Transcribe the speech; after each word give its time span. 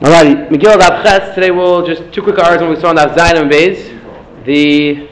Alrighty, 0.00 0.48
Megillah 0.48 1.04
Daf. 1.04 1.34
Today 1.36 1.52
we'll 1.52 1.86
just 1.86 2.12
two 2.12 2.20
quick 2.20 2.36
hours 2.40 2.60
when 2.60 2.68
we 2.68 2.80
saw 2.80 2.88
on 2.88 2.96
Daf 2.96 3.14
Zayin 3.14 3.40
and 3.40 3.48
Beis. 3.48 3.96
The 4.44 5.08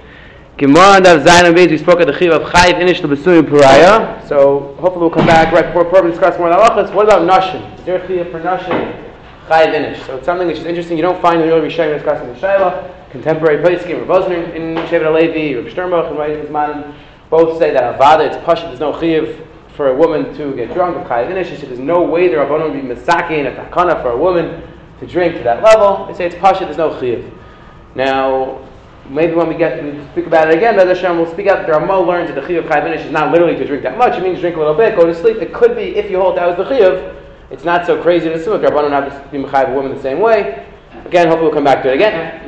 Gemara 0.57 0.97
on 0.97 1.03
Daf 1.05 1.25
Zayin 1.25 1.45
and 1.45 1.57
Beis, 1.57 1.71
we 1.71 1.79
spoke 1.79 2.01
at 2.01 2.09
the 2.09 2.19
Chiv 2.19 2.33
of 2.33 2.43
Chayiv 2.51 2.81
Inish 2.81 3.01
Lebesuyim 3.01 3.49
Pariah. 3.49 4.27
So 4.27 4.75
hopefully 4.81 5.03
we'll 5.03 5.11
come 5.11 5.25
back 5.25 5.53
right 5.53 5.67
before, 5.67 5.85
before 5.85 6.03
we 6.03 6.11
discuss 6.11 6.37
more 6.37 6.51
halachas. 6.51 6.93
What 6.93 7.05
about 7.05 7.23
Nashim? 7.23 7.79
Is 7.79 7.85
there 7.85 8.03
a 8.03 8.07
Chiv 8.09 8.33
for 8.33 8.41
Nashim? 8.41 9.13
Chayiv 9.47 9.73
Inish. 9.73 10.05
So 10.05 10.17
it's 10.17 10.27
something 10.27 10.49
which 10.49 10.59
is 10.59 10.67
interesting. 10.67 10.97
You 10.97 11.03
don't 11.05 11.23
find 11.23 11.41
in 11.41 11.49
the 11.49 11.55
early 11.55 11.69
Rishayim 11.69 11.95
discussing 11.95 12.27
the 12.27 12.41
Shaila. 12.41 13.11
Contemporary 13.13 13.63
Pesachim, 13.63 14.05
Rav 14.09 14.25
Vosner 14.25 14.53
in 14.53 14.75
Shevet 14.89 15.05
HaLevi, 15.05 15.65
Rav 15.65 15.73
Sternbach 15.73 16.09
and 16.09 16.19
Rav 16.19 16.49
Zmanim 16.49 16.95
both 17.31 17.57
say 17.61 17.73
that 17.73 18.01
Avada, 18.01 18.27
it's 18.27 18.45
Pasha, 18.45 18.67
there's 18.67 18.81
no 18.81 18.99
Chiv 18.99 19.47
for 19.77 19.91
a 19.91 19.97
woman 19.97 20.35
to 20.37 20.57
get 20.57 20.75
drunk 20.75 20.97
of 20.97 21.07
Chayiv 21.07 21.29
Inish. 21.29 21.51
She 21.51 21.57
said 21.57 21.69
there's 21.69 21.79
no 21.79 22.03
way 22.03 22.27
the 22.27 22.35
Rabbanon 22.35 22.73
would 22.73 22.83
be 22.83 22.89
Misakin 22.89 23.47
a 23.47 23.55
Takana 23.55 24.03
for 24.03 24.11
a 24.11 24.19
woman 24.19 24.71
to 25.03 25.13
drink 25.13 25.37
to 25.37 25.43
that 25.43 25.63
level, 25.63 26.07
they 26.07 26.15
say 26.15 26.27
it's 26.27 26.37
pasha, 26.37 26.65
there's 26.65 26.77
no 26.77 26.91
chiyuv. 26.91 27.29
Now, 27.95 28.67
maybe 29.09 29.35
when 29.35 29.49
we 29.49 29.57
get 29.57 29.83
we 29.83 30.01
speak 30.13 30.27
about 30.27 30.49
it 30.49 30.57
again, 30.57 30.77
Bezat 30.77 30.95
Hashem 30.95 31.19
will 31.19 31.31
speak 31.31 31.49
out 31.49 31.59
that 31.59 31.67
the 31.67 31.73
Ramah 31.73 32.01
learns 32.01 32.31
that 32.31 32.41
the 32.41 32.47
chiyuv 32.47 32.69
chayv 32.69 32.97
is 32.97 33.11
not 33.11 33.33
literally 33.33 33.57
to 33.57 33.67
drink 33.67 33.83
that 33.83 33.99
much. 33.99 34.17
It 34.17 34.23
means 34.23 34.41
drink 34.41 34.57
a 34.57 34.59
little 34.61 34.75
bit, 34.75 34.97
go 34.97 35.05
to 35.05 35.15
sleep. 35.15 35.39
It 35.39 35.53
could 35.53 35.75
be 35.75 35.97
if 35.97 36.11
you 36.11 36.21
hold 36.21 36.37
that 36.37 36.47
was 36.47 36.57
the 36.57 36.73
chiyuv. 36.73 37.17
It's 37.51 37.65
not 37.65 37.85
so 37.85 38.01
crazy 38.01 38.29
to 38.29 38.35
assume 38.35 38.63
that 38.63 38.71
Rabbanon 38.71 38.91
have 38.91 39.25
to 39.25 39.29
be 39.31 39.39
mechayiv 39.39 39.71
a 39.71 39.75
woman 39.75 39.95
the 39.95 40.01
same 40.01 40.21
way. 40.21 40.67
Again, 41.05 41.29
hopefully 41.29 41.49
we'll 41.49 41.55
come 41.55 41.65
back 41.65 41.83
to 41.83 41.91
it 41.91 41.95
again. 41.97 42.43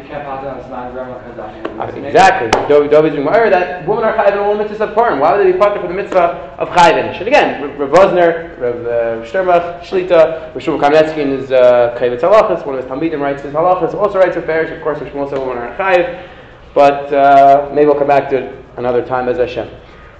Exactly. 2.06 2.48
Dovi's 2.68 3.14
Gemara 3.14 3.50
that 3.50 3.86
women 3.86 4.04
are 4.04 4.16
chayiv 4.16 4.32
in 4.32 4.38
all 4.38 4.56
mitzvahs 4.56 4.80
of 4.80 4.94
Purim. 4.94 5.18
Why 5.18 5.36
would 5.36 5.44
they 5.44 5.52
be 5.52 5.58
part 5.58 5.80
for 5.80 5.88
the 5.88 5.94
mitzvah 5.94 6.54
of 6.58 6.68
chayiv 6.68 7.18
And 7.18 7.26
again, 7.26 7.78
Rav 7.78 7.90
Vosner, 7.90 8.58
Rav 8.60 8.86
uh, 8.86 9.26
Shtermach, 9.26 9.80
Shlita, 9.80 10.54
Rav 10.54 10.62
Shmuel 10.62 10.80
Kamenetsky 10.80 11.18
in 11.18 11.30
his 11.30 11.50
uh, 11.50 11.96
Chayiv 11.98 12.20
Halachas, 12.20 12.64
one 12.64 12.76
of 12.76 12.84
his 12.84 12.90
Talmidim 12.90 13.20
writes 13.20 13.42
his 13.42 13.52
Halachas, 13.52 13.94
also 13.94 14.18
writes 14.18 14.36
a 14.36 14.42
parish, 14.42 14.70
of 14.70 14.80
course, 14.82 15.00
which 15.00 15.12
most 15.14 15.32
of 15.32 15.40
women 15.40 15.58
are 15.58 15.76
chayiv. 15.76 16.28
But 16.74 17.12
uh, 17.12 17.70
maybe 17.74 17.86
we'll 17.86 17.98
come 17.98 18.08
back 18.08 18.30
to 18.30 18.36
it 18.36 18.64
another 18.76 19.04
time 19.04 19.28
as 19.28 19.38
Hashem. 19.38 19.68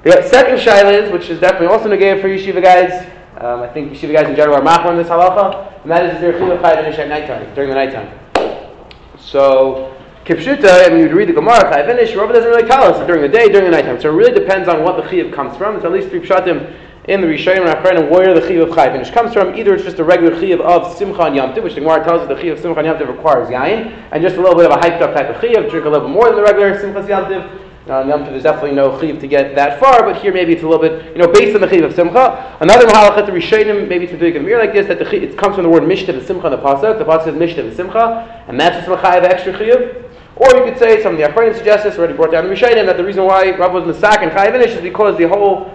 The 0.02 0.28
second 0.28 0.58
shaila 0.58 1.04
is, 1.04 1.12
which 1.12 1.30
is 1.30 1.40
definitely 1.40 1.68
also 1.68 1.88
negative 1.88 2.20
for 2.20 2.28
yeshiva 2.28 2.62
guys. 2.62 3.06
Um, 3.38 3.60
I 3.60 3.68
think 3.68 3.92
yeshiva 3.92 4.12
guys 4.12 4.28
in 4.28 4.36
general 4.36 4.56
are 4.56 4.62
machmir 4.62 4.90
in 4.90 4.96
this 4.96 5.08
halacha, 5.08 5.82
and 5.82 5.90
that 5.90 6.14
is 6.14 6.20
their 6.20 6.32
chayiv 6.32 6.62
at 6.62 7.08
nighttime, 7.08 7.54
during 7.54 7.70
the 7.70 7.76
nighttime. 7.76 8.23
So, 9.24 9.96
Kipshuta, 10.26 10.86
I 10.86 10.90
mean, 10.90 11.08
you 11.08 11.14
read 11.14 11.28
the 11.28 11.32
Gemara, 11.32 11.70
finish, 11.86 12.14
Rabbi 12.14 12.32
doesn't 12.32 12.50
really 12.50 12.68
tell 12.68 12.84
us 12.84 13.06
during 13.06 13.22
the 13.22 13.28
day, 13.28 13.48
during 13.48 13.64
the 13.64 13.70
nighttime. 13.70 14.00
So 14.00 14.10
it 14.10 14.12
really 14.12 14.38
depends 14.38 14.68
on 14.68 14.82
what 14.82 14.96
the 14.96 15.02
Chiyav 15.02 15.32
comes 15.32 15.56
from. 15.56 15.76
It's 15.76 15.84
at 15.84 15.92
least 15.92 16.08
three 16.08 16.20
Pshatim 16.20 16.74
in 17.08 17.20
the 17.20 17.26
Rishayim 17.26 17.66
and 17.66 17.98
and 17.98 18.10
where 18.10 18.34
the 18.38 18.40
Chiyav 18.40 18.68
of 18.68 18.74
Chai 18.74 18.92
finish 18.92 19.10
comes 19.10 19.32
from. 19.32 19.54
Either 19.54 19.74
it's 19.74 19.84
just 19.84 19.98
a 19.98 20.04
regular 20.04 20.36
Chiyav 20.36 20.60
of 20.60 20.96
Simcha 20.96 21.22
and 21.22 21.36
Yamtiv, 21.36 21.62
which 21.62 21.74
the 21.74 21.80
Gemara 21.80 22.04
tells 22.04 22.20
us 22.22 22.28
the 22.28 22.34
Chiyav 22.34 22.52
of 22.52 22.60
Simcha 22.60 22.80
and 22.80 22.88
Yamtiv 22.88 23.08
requires 23.08 23.48
Yain, 23.48 23.92
and 24.12 24.22
just 24.22 24.36
a 24.36 24.40
little 24.40 24.56
bit 24.56 24.70
of 24.70 24.72
a 24.72 24.80
hyped 24.80 25.00
up 25.00 25.14
type 25.14 25.28
of 25.28 25.36
Chiyav, 25.36 25.70
drink 25.70 25.86
a 25.86 25.88
little 25.88 26.06
bit 26.06 26.14
more 26.14 26.26
than 26.26 26.36
the 26.36 26.42
regular 26.42 26.78
Simcha 26.78 27.00
Yamtiv. 27.00 27.63
Now, 27.86 28.00
in 28.00 28.08
Yom 28.08 28.24
there's 28.24 28.42
definitely 28.42 28.72
no 28.72 28.98
chiv 28.98 29.20
to 29.20 29.26
get 29.26 29.54
that 29.56 29.78
far, 29.78 30.02
but 30.02 30.16
here 30.16 30.32
maybe 30.32 30.54
it's 30.54 30.62
a 30.62 30.68
little 30.68 30.80
bit, 30.80 31.12
you 31.12 31.20
know, 31.20 31.30
based 31.30 31.54
on 31.54 31.60
the 31.60 31.68
chiv 31.68 31.84
of 31.84 31.94
simcha. 31.94 32.56
Another 32.60 32.86
mahalachat 32.86 33.28
rishonim, 33.28 33.88
maybe 33.88 34.04
it's 34.04 34.14
a 34.14 34.16
big 34.16 34.40
mirror 34.42 34.58
like 34.58 34.72
this, 34.72 34.86
that 34.86 34.98
the 34.98 35.04
chiv, 35.04 35.22
it 35.22 35.36
comes 35.36 35.54
from 35.56 35.64
the 35.64 35.70
word 35.70 35.82
mishtav 35.82 36.14
and 36.14 36.26
simcha 36.26 36.46
in 36.46 36.52
the 36.52 36.58
pasuk. 36.58 36.98
The 36.98 37.04
pasuk 37.04 37.24
says 37.24 37.34
mishtav 37.34 37.66
and 37.68 37.76
simcha, 37.76 38.44
and 38.48 38.58
that's 38.58 38.88
what's 38.88 39.02
machayev 39.02 39.24
extra 39.24 39.58
chiv. 39.58 40.04
Or 40.36 40.48
you 40.56 40.64
could 40.64 40.78
say, 40.78 41.00
some 41.02 41.12
of 41.12 41.18
the 41.18 41.28
Achronim 41.28 41.54
suggest 41.56 41.84
this, 41.84 41.96
already 41.96 42.14
brought 42.14 42.32
down 42.32 42.48
the 42.48 42.54
Rishayim, 42.54 42.86
that 42.86 42.96
the 42.96 43.04
reason 43.04 43.24
why 43.24 43.56
Rav 43.56 43.72
was 43.72 43.84
Masak 43.84 44.22
and 44.22 44.32
Chayavinish 44.32 44.76
is 44.76 44.80
because 44.80 45.16
the 45.16 45.28
whole 45.28 45.70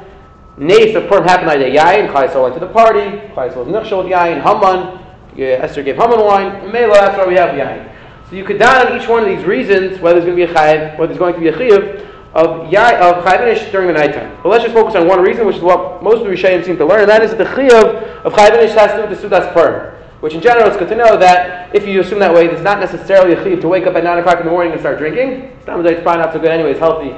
nace 0.58 0.94
of 0.96 1.08
Purim 1.08 1.24
happened 1.24 1.50
on 1.50 1.60
the 1.60 1.66
Yain, 1.66 2.12
Chayasol 2.12 2.44
went 2.44 2.56
to 2.56 2.60
the 2.60 2.68
party, 2.68 3.00
Chayasol 3.34 3.66
was 3.66 3.68
Nechshel 3.68 4.04
with 4.04 4.12
Yain, 4.12 4.42
Haman, 4.42 5.00
Esther 5.40 5.82
gave 5.82 5.96
Haman 5.96 6.20
wine, 6.20 6.72
Mela, 6.74 6.94
that's 6.94 7.18
why 7.18 7.26
we 7.26 7.36
have 7.36 7.52
Yain. 7.52 7.89
So 8.30 8.36
you 8.36 8.44
could 8.44 8.60
down 8.60 8.86
on 8.86 9.02
each 9.02 9.08
one 9.08 9.24
of 9.24 9.30
these 9.30 9.44
reasons 9.44 10.00
whether 10.00 10.20
there's 10.20 10.30
going 10.30 10.38
to 10.38 10.46
be 10.46 10.52
a 10.52 10.56
Chayav, 10.56 11.00
whether 11.00 11.08
there's 11.08 11.18
going 11.18 11.34
to 11.34 11.40
be 11.40 11.48
a 11.48 11.52
Chayav, 11.52 12.06
of 12.34 12.72
Yai, 12.72 13.00
of 13.00 13.24
Chayvinish 13.24 13.72
during 13.72 13.88
the 13.88 13.94
nighttime. 13.94 14.38
But 14.44 14.50
let's 14.50 14.64
just 14.64 14.76
focus 14.76 14.96
on 14.96 15.08
one 15.08 15.22
reason, 15.24 15.48
which 15.48 15.56
is 15.56 15.64
what 15.64 16.04
most 16.04 16.22
of 16.22 16.28
the 16.28 16.30
Rishayim 16.30 16.64
seem 16.64 16.78
to 16.78 16.86
learn, 16.86 17.02
and 17.02 17.10
that 17.10 17.24
is 17.24 17.32
that 17.32 17.40
the 17.40 17.46
Chayav 17.46 18.24
of 18.24 18.34
Chayvinish 18.34 18.76
has 18.76 18.92
to 18.92 18.98
do 19.02 19.10
with 19.10 19.20
the 19.20 19.28
Sudas 19.28 19.52
Purim. 19.52 19.96
Which 20.20 20.36
in 20.36 20.42
general, 20.42 20.68
it's 20.68 20.78
good 20.78 20.90
to 20.90 20.96
know 20.96 21.18
that 21.18 21.74
if 21.74 21.88
you 21.88 22.02
assume 22.02 22.20
that 22.20 22.32
way, 22.32 22.46
it's 22.46 22.62
not 22.62 22.80
necessarily 22.80 23.34
a 23.34 23.44
chiv 23.44 23.62
to 23.62 23.68
wake 23.68 23.88
up 23.88 23.96
at 23.96 24.04
9 24.04 24.20
o'clock 24.20 24.40
in 24.40 24.46
the 24.46 24.52
morning 24.52 24.74
and 24.74 24.82
start 24.82 25.00
drinking. 25.00 25.50
It's 25.56 25.64
probably 25.64 25.94
not 26.04 26.34
so 26.34 26.40
good 26.40 26.52
anyway, 26.52 26.72
it's 26.72 26.80
healthy. 26.80 27.16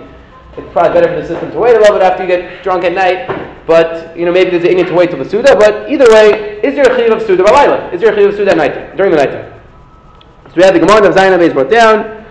It's 0.56 0.72
probably 0.72 0.94
better 0.94 1.14
for 1.14 1.20
the 1.20 1.28
system 1.28 1.52
to 1.52 1.58
wait 1.58 1.76
a 1.76 1.80
little 1.80 1.98
bit 1.98 2.04
after 2.04 2.24
you 2.24 2.30
get 2.30 2.64
drunk 2.64 2.86
at 2.86 2.94
night. 2.94 3.28
But, 3.68 4.16
you 4.16 4.26
know, 4.26 4.32
maybe 4.32 4.52
there's 4.52 4.64
an 4.64 4.70
Indian 4.70 4.88
to 4.88 4.94
wait 4.94 5.10
till 5.10 5.20
the 5.20 5.30
Suda. 5.30 5.56
But 5.56 5.92
either 5.92 6.06
way, 6.10 6.62
is 6.62 6.76
there 6.76 6.86
a 6.86 6.96
chiv 6.96 7.12
of 7.12 7.22
Suda 7.24 7.44
Balayla? 7.44 7.92
Is 7.92 8.00
there 8.00 8.14
a 8.14 8.16
chiv 8.16 8.30
of 8.30 8.36
Suda 8.36 8.52
at 8.52 8.58
night, 8.58 8.96
during 8.96 9.12
the 9.12 9.18
night 9.18 9.51
So 10.52 10.58
we 10.58 10.64
have 10.64 10.74
the 10.74 10.82
Gemara 10.82 11.08
of 11.08 11.16
Zayin 11.16 11.38
Abayz 11.38 11.54
brought 11.54 11.72
down 11.72 12.26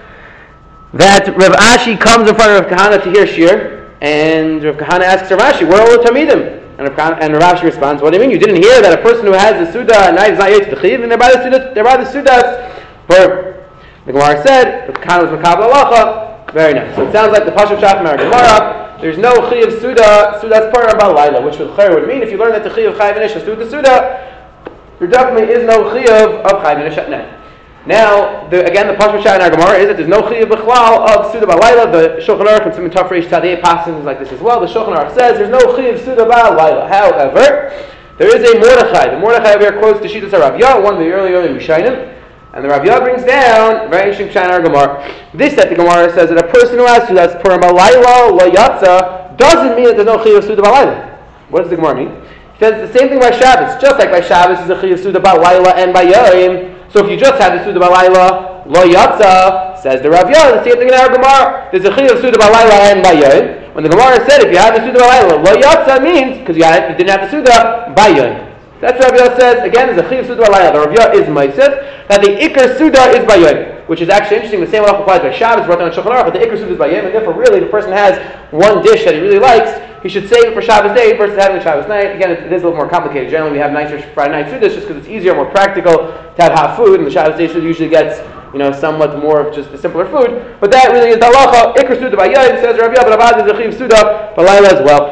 that 0.93 1.27
Rav 1.29 1.53
Ashi 1.53 1.99
comes 1.99 2.29
in 2.29 2.35
front 2.35 2.53
of 2.53 2.71
Rav 2.71 2.79
Kahana 2.79 3.03
to 3.03 3.11
hear 3.11 3.27
Shir. 3.27 3.97
And 4.03 4.63
Rav 4.63 4.77
Kahana 4.77 5.05
asks 5.05 5.31
Rav 5.31 5.41
Ashi, 5.41 5.67
where 5.67 5.81
are 5.81 5.91
all 5.91 6.03
the 6.03 6.05
Talmidim? 6.05 6.61
And, 6.77 6.89
and 6.89 7.35
Rashi 7.35 7.63
responds, 7.63 8.03
What 8.03 8.13
do 8.13 8.19
you 8.19 8.23
mean? 8.23 8.31
You 8.31 8.39
didn't 8.39 8.63
hear 8.63 8.83
that 8.83 8.99
a 8.99 9.03
person 9.03 9.25
who 9.25 9.33
has 9.33 9.67
the 9.67 9.73
Suda 9.73 9.97
at 9.97 10.15
night 10.15 10.33
is 10.33 10.39
not 10.39 10.51
yet 10.51 10.69
to 10.69 10.81
Chiv, 10.81 11.01
and 11.01 11.11
they're 11.11 11.19
by 11.19 11.33
the 11.33 11.43
Suda, 11.43 11.73
they're 11.75 11.85
by 11.85 11.97
the 11.97 12.05
Sudas 12.05 12.73
for 13.07 13.67
the 14.07 14.13
Gemara 14.13 14.43
said, 14.47 14.89
the 14.89 14.93
Khan 14.93 15.23
was 15.23 15.31
Makabal 15.31 15.73
Alacha. 15.73 16.53
Very 16.53 16.75
nice. 16.75 16.95
So 16.97 17.07
it 17.07 17.13
sounds 17.13 17.33
like 17.33 17.45
the 17.45 17.53
Pashup 17.53 17.81
Shach 17.81 18.03
Mar 18.03 18.17
Gemara. 18.17 18.99
There's 19.01 19.19
no 19.19 19.33
Chiv 19.49 19.81
Suda, 19.81 20.39
Suda's 20.41 20.73
Par 20.73 20.89
about 20.89 21.17
Laila, 21.17 21.41
which 21.41 21.59
would, 21.59 21.77
would 21.77 22.09
mean 22.09 22.23
if 22.23 22.31
you 22.31 22.37
learn 22.37 22.53
that 22.53 22.65
the 22.65 22.75
Chiv 22.75 22.95
Chayv 22.95 23.15
Inish 23.17 23.37
is 23.37 23.45
the 23.45 23.71
Suda, 23.71 24.61
there 24.99 25.09
definitely 25.09 25.55
is 25.55 25.67
no 25.67 25.93
Chiv 25.93 26.09
of 26.09 26.63
Chayv 26.63 26.77
Inish 26.77 26.99
at 26.99 27.09
night. 27.09 27.40
Now, 27.87 28.47
the, 28.49 28.67
again, 28.67 28.89
the 28.89 28.95
Pashma 28.95 29.23
Shah 29.23 29.37
in 29.37 29.41
our 29.41 29.51
Gemara 29.51 29.79
is 29.79 29.89
that 29.89 29.97
there's 29.97 30.09
no 30.09 30.21
Chiyah 30.21 30.45
B'chlal 30.45 31.09
of 31.09 31.33
Suda 31.33 31.47
Ba'layla. 31.47 31.91
The 31.91 32.21
Shulchan 32.21 32.47
Aruch 32.47 32.67
and 32.67 32.75
Simon 32.75 32.91
Tafresh 32.91 33.29
Tadei 33.29 33.61
passages 33.63 34.05
like 34.05 34.19
this 34.19 34.31
as 34.33 34.41
well. 34.41 34.61
The 34.61 34.67
Shulchan 34.67 34.95
Aruch 34.95 35.15
says 35.15 35.39
there's 35.39 35.51
no 35.51 35.59
Chiyah 35.59 35.99
Suda 36.05 36.27
Ba'layla. 36.27 36.89
However, 36.89 37.73
there 38.19 38.37
is 38.37 38.45
a 38.45 38.59
Mordechai. 38.59 39.15
The 39.15 39.19
Mordechai 39.19 39.55
over 39.55 39.65
here 39.65 39.79
quotes 39.81 40.01
the 40.01 40.09
Shittas 40.09 40.33
Rav 40.33 40.85
one 40.85 40.95
of 40.95 41.01
the 41.01 41.11
early, 41.11 41.33
early 41.33 41.59
Rishayim. 41.59 42.19
And 42.53 42.65
the 42.65 42.69
Raavyah 42.69 43.01
brings 43.01 43.25
down, 43.25 43.91
very 43.91 44.11
interesting 44.11 44.37
our 44.37 44.61
Gemara, 44.61 45.11
this 45.33 45.55
that 45.55 45.71
the 45.71 45.77
Gemara 45.77 46.13
says 46.13 46.29
that 46.29 46.37
a 46.37 46.49
person 46.49 46.77
who 46.77 46.85
has 46.85 47.09
Suda 47.09 47.41
Purim 47.43 47.61
Ba'layla 47.61 48.37
La 48.37 48.51
Yatza 48.51 49.39
doesn't 49.39 49.75
mean 49.77 49.87
that 49.87 49.97
there's 49.97 50.07
no 50.07 50.19
Chiyah 50.19 50.43
Suda 50.43 50.61
Ba'layla. 50.61 51.17
What 51.49 51.63
does 51.63 51.71
the 51.71 51.77
Gemara 51.77 51.95
mean? 51.95 52.11
He 52.55 52.59
says 52.59 52.93
the 52.93 52.99
same 52.99 53.09
thing 53.09 53.21
by 53.21 53.31
Shabbos. 53.31 53.81
Just 53.81 53.99
like 53.99 54.11
by 54.11 54.21
Shabbos 54.21 54.59
is 54.65 54.69
a 54.69 54.75
Chiyah 54.75 55.03
Suda 55.03 55.21
Ba'layla 55.21 55.77
and 55.77 55.95
by 55.95 56.03
Yom. 56.03 56.80
So 56.93 57.05
if 57.05 57.11
you 57.11 57.17
just 57.17 57.41
had 57.41 57.59
the 57.59 57.65
Suda 57.65 57.81
Balayla, 57.81 58.67
Lo 58.67 58.83
Yatza, 58.87 59.79
says 59.81 60.03
the 60.03 60.11
Rav 60.11 60.27
the 60.27 60.65
same 60.65 60.77
thing 60.77 60.89
in 60.89 60.95
our 60.95 61.09
Gemara. 61.09 61.69
There's 61.71 61.85
a 61.85 61.91
Chiyah 61.91 62.13
of 62.13 62.21
Suda 62.21 62.39
Balayla 62.39 62.93
and 62.93 63.05
Bayoim. 63.05 63.75
When 63.75 63.85
the 63.85 63.91
Gemara 63.91 64.19
said 64.29 64.43
if 64.43 64.53
you 64.53 64.59
had 64.59 64.75
the 64.75 64.85
Suda 64.85 64.99
Balayla, 64.99 65.45
Lo 65.45 65.55
Yatza 65.57 66.03
means, 66.03 66.39
because 66.39 66.57
you, 66.57 66.65
you, 66.65 66.97
didn't 66.99 67.09
have 67.09 67.23
the 67.23 67.31
Suda, 67.31 67.95
Bayoim. 67.97 68.47
That's 68.81 68.99
what 68.99 69.13
Raavyah 69.15 69.39
says. 69.39 69.65
Again, 69.65 69.95
there's 69.95 69.99
a 69.99 70.09
Chiyah 70.09 70.21
of 70.21 70.27
Suda 70.27 70.43
Balayla. 70.43 70.73
The 70.73 70.79
Raavyah 70.87 71.15
is 71.15 71.27
Maisef, 71.29 72.09
that 72.09 72.21
the 72.23 72.37
Iker 72.37 72.77
Suda 72.77 73.11
is 73.17 73.25
Bayoim 73.25 73.80
which 73.91 74.01
is 74.01 74.09
actually 74.09 74.37
interesting. 74.37 74.61
The 74.61 74.71
same 74.71 74.85
one 74.85 74.95
applies 74.95 75.19
by 75.19 75.35
Shabbos, 75.35 75.67
brought 75.67 75.81
down 75.81 75.91
Shulchan 75.91 76.15
Aruch, 76.15 76.31
but 76.31 76.33
the 76.33 76.39
Iker 76.39 76.57
Suda 76.57 76.71
is 76.71 76.79
by 76.79 76.95
Yom, 76.95 77.07
and 77.07 77.13
therefore, 77.13 77.35
really, 77.35 77.59
the 77.59 77.67
person 77.67 77.91
has 77.91 78.15
one 78.53 78.85
dish 78.87 79.05
that 79.05 79.15
he 79.15 79.21
really 79.21 79.41
likes, 79.41 79.83
he 80.05 80.09
should 80.09 80.29
save 80.29 80.45
it 80.47 80.55
for 80.55 80.63
Shabbos 80.63 80.95
day 80.95 81.19
versus 81.19 81.37
having 81.37 81.57
it 81.57 81.65
Shabbos 81.65 81.89
night. 81.89 82.15
Again, 82.15 82.31
it, 82.31 82.53
is 82.53 82.63
a 82.63 82.71
little 82.71 82.79
more 82.79 82.89
complicated. 82.89 83.29
Generally, 83.29 83.51
we 83.51 83.59
have 83.59 83.73
nicer 83.73 83.99
Friday 84.15 84.31
night 84.31 84.47
Sudas 84.47 84.79
just 84.79 84.87
because 84.87 84.97
it's 85.03 85.09
easier, 85.09 85.35
more 85.35 85.51
practical 85.51 86.07
to 86.07 86.39
have 86.39 86.53
hot 86.53 86.77
food, 86.77 87.01
and 87.01 87.07
the 87.07 87.11
Shabbos 87.11 87.37
day 87.37 87.51
usually 87.51 87.89
gets 87.89 88.23
you 88.55 88.61
know, 88.61 88.71
somewhat 88.71 89.19
more 89.19 89.41
of 89.43 89.53
just 89.53 89.73
the 89.73 89.79
simpler 89.79 90.07
food. 90.07 90.39
But 90.61 90.71
that 90.71 90.93
really 90.93 91.11
is 91.11 91.19
the 91.19 91.27
halacha. 91.27 91.75
Iker 91.75 91.99
Suda 91.99 92.17
by 92.17 92.27
Yom 92.31 92.63
says 92.63 92.79
Rabbi 92.79 92.95
but 92.95 93.13
Abad 93.13 93.43
is 93.43 93.51
a 93.51 93.57
Chiv 93.59 93.75
Suda 93.75 94.35
by 94.37 94.43
Laila 94.45 94.71
as 94.71 94.87
well. 94.87 95.11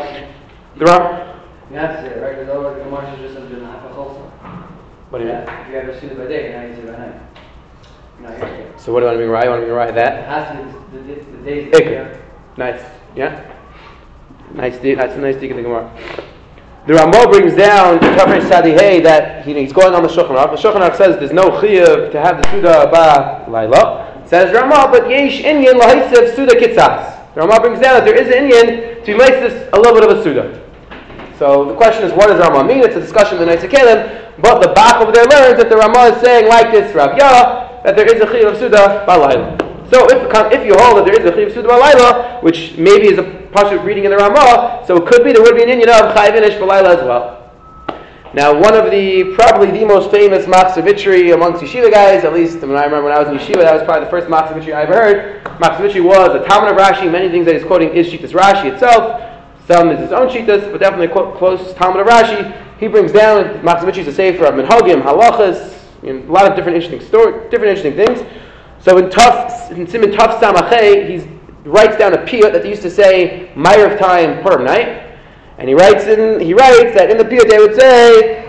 The 0.79 0.85
Ram? 0.87 1.35
That's 1.73 2.07
it, 2.07 2.23
right? 2.23 2.39
Because 2.39 2.49
otherwise 2.49 2.79
the 2.79 2.85
Gemara 2.85 3.11
should 3.11 3.27
just 3.27 3.35
have 3.41 3.51
been 3.51 3.65
half 3.65 3.83
a 3.83 3.91
What 3.91 5.19
do 5.19 5.27
you 5.27 5.33
mean? 5.35 5.43
If 5.43 5.67
you 5.67 5.75
have 5.75 5.89
a 5.89 6.01
Suda 6.01 6.15
by 6.15 6.29
day, 6.29 6.55
now 6.55 6.63
you 6.63 6.77
say 6.79 6.87
by 6.87 6.97
night. 6.97 7.38
So 8.79 8.93
what 8.93 9.01
do 9.01 9.07
you 9.07 9.13
want 9.13 9.15
to 9.15 9.19
be 9.19 9.25
right? 9.25 9.45
You 9.45 9.51
want 9.51 9.63
to 9.63 9.67
be 9.67 9.73
right 9.73 9.95
that? 9.95 10.19
It 10.19 10.25
has 10.27 10.59
to 10.59 10.91
be 10.91 10.99
the, 10.99 11.15
the, 11.15 11.37
the 11.37 11.45
days. 11.45 11.73
Iker. 11.75 12.21
Nice. 12.57 12.83
Yeah. 13.15 13.55
Nice. 14.55 14.79
That's 14.79 15.15
a 15.15 15.19
nice 15.19 15.37
dig 15.37 15.51
in 15.51 15.57
the 15.57 15.63
Gemara. 15.63 15.91
The 16.89 16.95
Ramah 16.95 17.29
brings 17.29 17.55
down 17.55 17.99
Tafresh 17.99 18.49
Sadihei 18.49 19.03
that 19.03 19.45
he, 19.45 19.53
he's 19.55 19.73
going 19.73 19.95
on 19.95 20.03
the 20.03 20.09
Shulchan 20.09 20.37
Aruch. 20.37 20.61
The 20.61 20.69
Shulchan 20.69 20.81
Aruch 20.81 20.97
says 20.97 21.19
there's 21.19 21.33
no 21.33 21.51
chiyuv 21.61 22.11
to 22.13 22.21
have 22.21 22.43
the 22.43 22.51
Suda 22.51 22.89
ba 22.91 23.45
laila. 23.49 24.25
Says 24.27 24.53
Ramah, 24.55 24.89
but 24.91 25.09
yesh 25.09 25.43
inyan 25.43 25.79
lahaisev 25.79 26.35
Suda 26.35 26.55
kitzas. 26.55 27.35
The 27.35 27.41
Ramah 27.43 27.61
brings 27.61 27.81
down 27.81 27.95
that 27.95 28.05
there 28.05 28.17
is 28.17 28.29
an 28.29 28.49
inyan 28.49 29.05
to 29.05 29.17
make 29.17 29.35
this 29.35 29.69
a 29.73 29.77
little 29.77 29.93
bit 29.95 30.11
of 30.11 30.19
a 30.19 30.23
Suda. 30.23 30.65
So 31.39 31.67
the 31.67 31.75
question 31.75 32.05
is, 32.05 32.13
what 32.13 32.29
does 32.29 32.41
Ramah 32.41 32.65
mean? 32.67 32.83
It's 32.83 32.97
a 32.97 33.01
discussion 33.01 33.39
in 33.39 33.47
the 33.47 33.55
Neitzah 33.55 33.69
Kelim, 33.69 34.41
but 34.41 34.61
the 34.61 34.69
Bach 34.69 35.03
over 35.03 35.13
there 35.13 35.27
learns 35.27 35.59
that 35.63 35.69
the 35.69 35.77
Ramah 35.77 36.17
is 36.17 36.23
saying 36.23 36.49
like 36.49 36.73
this, 36.73 36.93
Raavyah, 36.97 37.68
that 37.89 37.97
there 37.97 38.15
is 38.15 38.21
a 38.21 38.27
chiyuv 38.27 38.53
of 38.53 38.59
suda 38.59 39.07
balayla. 39.09 39.57
So 39.89 40.05
if, 40.11 40.53
if 40.53 40.67
you 40.67 40.77
hold 40.77 40.99
that 40.99 41.07
there 41.07 41.19
is 41.19 41.25
a 41.25 41.33
chiyuv 41.33 41.55
suda 41.55 41.69
balayla, 41.69 42.43
which 42.43 42.77
maybe 42.77 43.09
is 43.09 43.19
a 43.19 43.23
partial 43.51 43.79
reading 43.79 44.05
in 44.05 44.11
the 44.11 44.19
Ramah, 44.19 44.85
so 44.87 44.99
it 44.99 45.09
could 45.09 45.25
be 45.25 45.33
there 45.33 45.41
would 45.41 45.57
be 45.57 45.63
an 45.63 45.71
inyan 45.71 45.89
of 45.89 46.15
chayvinish 46.15 46.61
balayla 46.61 46.99
as 46.99 47.03
well. 47.05 47.51
Now, 48.35 48.53
one 48.53 48.75
of 48.75 48.91
the, 48.91 49.33
probably 49.35 49.71
the 49.71 49.87
most 49.87 50.11
famous 50.11 50.45
Machzor 50.45 50.85
Vitry 50.85 51.31
amongst 51.31 51.63
yeshiva 51.63 51.91
guys, 51.91 52.25
at 52.25 52.35
least 52.35 52.61
when 52.61 52.77
I 52.77 52.85
remember 52.85 53.05
when 53.05 53.13
I 53.17 53.21
was 53.21 53.29
in 53.29 53.39
yeshiva, 53.39 53.63
that 53.63 53.73
was 53.73 53.85
probably 53.85 54.05
the 54.05 54.11
first 54.11 54.27
Machzor 54.27 54.59
Vitry 54.59 54.75
I 54.75 54.83
ever 54.83 54.93
heard. 54.93 55.45
Machzor 55.59 55.81
Vitry 55.81 56.03
was 56.03 56.35
a 56.37 56.47
Talmud 56.47 56.71
of 56.71 56.77
Rashi, 56.77 57.11
many 57.11 57.31
things 57.31 57.47
that 57.47 57.55
he's 57.55 57.65
quoting 57.65 57.89
is 57.97 58.07
Shitas 58.07 58.33
Rashi 58.33 58.71
itself, 58.71 59.23
some 59.67 59.89
is 59.89 59.99
his 59.99 60.13
own 60.13 60.29
Shitas, 60.29 60.71
but 60.71 60.79
definitely 60.79 61.09
close 61.09 61.73
Talmud 61.73 62.03
of 62.03 62.07
Rashi. 62.07 62.55
He 62.79 62.87
brings 62.87 63.13
down, 63.13 63.61
Machzor 63.61 63.87
Vitry 63.87 64.03
is 64.03 64.09
a 64.09 64.13
sefer 64.13 64.45
of 64.45 64.57
Minhagim, 64.57 65.01
Halachas, 65.01 65.78
you 66.03 66.13
know, 66.13 66.31
a 66.31 66.33
lot 66.33 66.47
of 66.49 66.57
different 66.57 66.77
interesting 66.77 67.01
stories, 67.01 67.51
different 67.51 67.77
interesting 67.77 67.95
things. 67.95 68.27
So 68.81 68.99
in 68.99 69.07
Tuf, 69.07 69.71
in 69.71 69.87
Simon 69.87 70.11
Tuf 70.11 70.39
Samachay, 70.41 71.09
he 71.09 71.29
writes 71.69 71.97
down 71.97 72.15
a 72.15 72.19
piyut 72.19 72.53
that 72.53 72.63
they 72.63 72.71
used 72.71 72.83
to 72.83 72.91
say, 72.91 73.51
Meyer 73.55 73.93
of 73.93 73.99
time, 73.99 74.43
Purim 74.43 74.65
night. 74.65 75.05
And 75.59 75.69
he 75.69 75.75
writes 75.75 76.05
in 76.05 76.39
he 76.41 76.55
writes 76.55 76.95
that 76.95 77.11
in 77.11 77.19
the 77.19 77.25
piyut 77.25 77.51
they 77.51 77.59
would 77.59 77.75
say, 77.75 78.45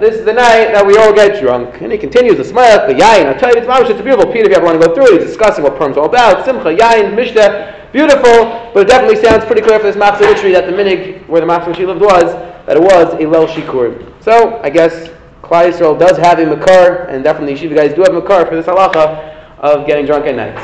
This 0.00 0.14
is 0.16 0.24
the 0.24 0.32
night 0.32 0.72
that 0.72 0.86
we 0.86 0.96
all 0.96 1.12
get 1.12 1.42
drunk. 1.42 1.80
And 1.82 1.90
he 1.90 1.98
continues 1.98 2.36
the 2.36 2.44
smile, 2.44 2.86
the 2.86 2.94
yain. 2.94 3.26
I'll 3.26 3.38
tell 3.38 3.50
you, 3.50 3.60
it's 3.60 3.90
it's 3.90 4.00
a 4.00 4.02
beautiful 4.02 4.30
piyut 4.30 4.44
if 4.44 4.50
you 4.50 4.54
ever 4.54 4.64
want 4.64 4.80
to 4.80 4.86
go 4.86 4.94
through 4.94 5.14
it. 5.14 5.20
He's 5.20 5.30
discussing 5.30 5.64
what 5.64 5.76
Purim's 5.76 5.96
all 5.96 6.06
about. 6.06 6.44
Simcha, 6.44 6.74
yain, 6.74 7.14
mishta, 7.14 7.92
beautiful, 7.92 8.70
but 8.72 8.82
it 8.82 8.88
definitely 8.88 9.22
sounds 9.22 9.44
pretty 9.44 9.62
clear 9.62 9.78
for 9.78 9.86
this 9.86 9.96
Machzor 9.96 10.52
that 10.52 10.66
the 10.66 10.72
minig 10.72 11.26
where 11.26 11.40
the 11.40 11.46
Machzor 11.46 11.76
lived 11.76 12.00
was, 12.00 12.47
that 12.68 12.76
it 12.76 12.82
was 12.82 13.14
a 13.14 13.26
Lel 13.26 13.46
Shikurim. 13.48 14.12
So, 14.22 14.60
I 14.62 14.68
guess 14.68 15.08
Klal 15.42 15.72
Yisrael 15.72 15.98
does 15.98 16.18
have 16.18 16.38
a 16.38 16.44
Makar, 16.44 17.06
and 17.08 17.24
definitely 17.24 17.54
Yeshiva 17.54 17.74
guys 17.74 17.94
do 17.94 18.02
have 18.02 18.10
a 18.10 18.20
Makar 18.20 18.44
for 18.44 18.56
this 18.56 18.66
halacha 18.66 19.56
of 19.58 19.86
getting 19.86 20.04
drunk 20.04 20.26
at 20.26 20.36
night. 20.36 20.54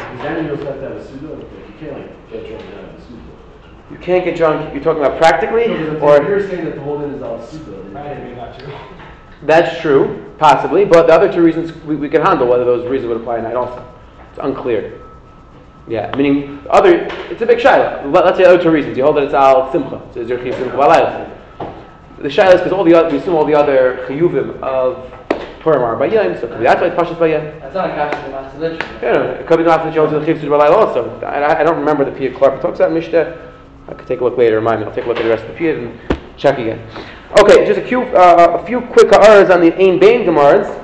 You 3.91 3.99
can't 3.99 4.23
get 4.23 4.37
drunk. 4.37 4.75
You're 4.75 4.83
talking 4.83 5.03
about 5.03 5.17
practically, 5.19 5.69
no, 5.69 5.99
or 6.01 6.23
you're 6.23 6.47
saying 6.47 6.67
that 6.67 6.75
the 6.75 6.83
whole 6.83 6.99
din 6.99 7.15
is 7.15 7.23
al 7.23 7.43
suda. 7.47 7.73
That's 9.45 9.81
true, 9.81 10.31
possibly, 10.39 10.85
but 10.85 11.07
the 11.07 11.15
other 11.15 11.33
two 11.33 11.43
reasons 11.43 11.73
we, 11.85 11.97
we 11.97 12.11
can 12.11 12.21
handle 12.21 12.47
whether 12.47 12.67
those 12.67 12.87
reasons 12.87 13.09
would 13.09 13.21
apply 13.23 13.39
at 13.39 13.45
night 13.45 13.57
also. 13.57 13.83
It's 14.31 14.39
unclear. 14.43 15.01
Yeah, 15.89 16.15
meaning 16.17 16.67
other. 16.69 17.09
It's 17.31 17.41
a 17.41 17.47
big 17.47 17.59
shaila. 17.59 18.13
Let's 18.13 18.37
say 18.37 18.45
other 18.45 18.63
two 18.63 18.71
reasons. 18.71 18.99
You 18.99 19.05
hold 19.05 19.17
that 19.17 19.25
it's 19.25 19.35
al 19.35 19.73
simcha. 19.73 20.03
So 20.13 20.21
is 20.21 20.29
your 20.29 20.39
simcha 20.39 21.34
the 22.25 22.31
shaila 22.31 22.55
is 22.55 22.61
because 22.63 22.73
all 22.73 22.85
the 22.85 22.95
other, 22.95 23.11
we 23.11 23.19
assume 23.19 23.35
all 23.35 23.45
the 23.45 23.55
other 23.55 24.07
chiyuvim 24.09 24.59
of 24.63 25.13
Purim 25.61 25.83
are 25.83 25.95
by 25.95 26.07
Yom, 26.07 26.35
so 26.41 26.47
that's 26.47 26.81
why 26.81 26.87
it's 26.87 26.97
Pashas 26.97 27.19
by 27.19 27.27
Yom. 27.27 27.45
That's 27.61 27.75
not 27.75 27.91
a 27.91 27.95
kasha 27.95 28.31
Master 28.31 28.79
Yeah, 29.03 29.23
it 29.33 29.47
could 29.47 29.59
be 29.59 29.65
the 29.65 29.91
Jones 29.91 30.15
of 30.15 30.25
the 30.25 30.33
Balayl 30.33 30.71
also. 30.71 31.21
I, 31.21 31.61
I 31.61 31.63
don't 31.63 31.79
remember 31.79 32.05
the 32.05 32.13
Piyat 32.13 32.35
Clark 32.37 32.63
talks 32.63 32.81
about 32.81 32.93
Mishnah. 32.93 33.53
I 33.89 33.93
could 33.93 34.07
take 34.07 34.21
a 34.21 34.25
look 34.25 34.39
later. 34.39 34.57
Remind 34.57 34.81
me. 34.81 34.87
I'll 34.87 34.95
take 34.95 35.05
a 35.05 35.09
look 35.09 35.19
at 35.19 35.23
the 35.23 35.29
rest 35.29 35.45
of 35.45 35.51
the 35.51 35.55
Piyat 35.55 35.79
and 35.79 36.39
check 36.39 36.59
again. 36.59 36.81
Okay, 37.41 37.67
just 37.67 37.79
a 37.79 37.87
few, 37.87 38.03
uh, 38.03 38.59
a 38.59 38.67
few 38.67 38.81
quick 38.81 39.13
hours 39.13 39.51
on 39.51 39.61
the 39.61 39.75
Ein 39.75 39.99
Bain 39.99 40.25
Gemaras. 40.27 40.81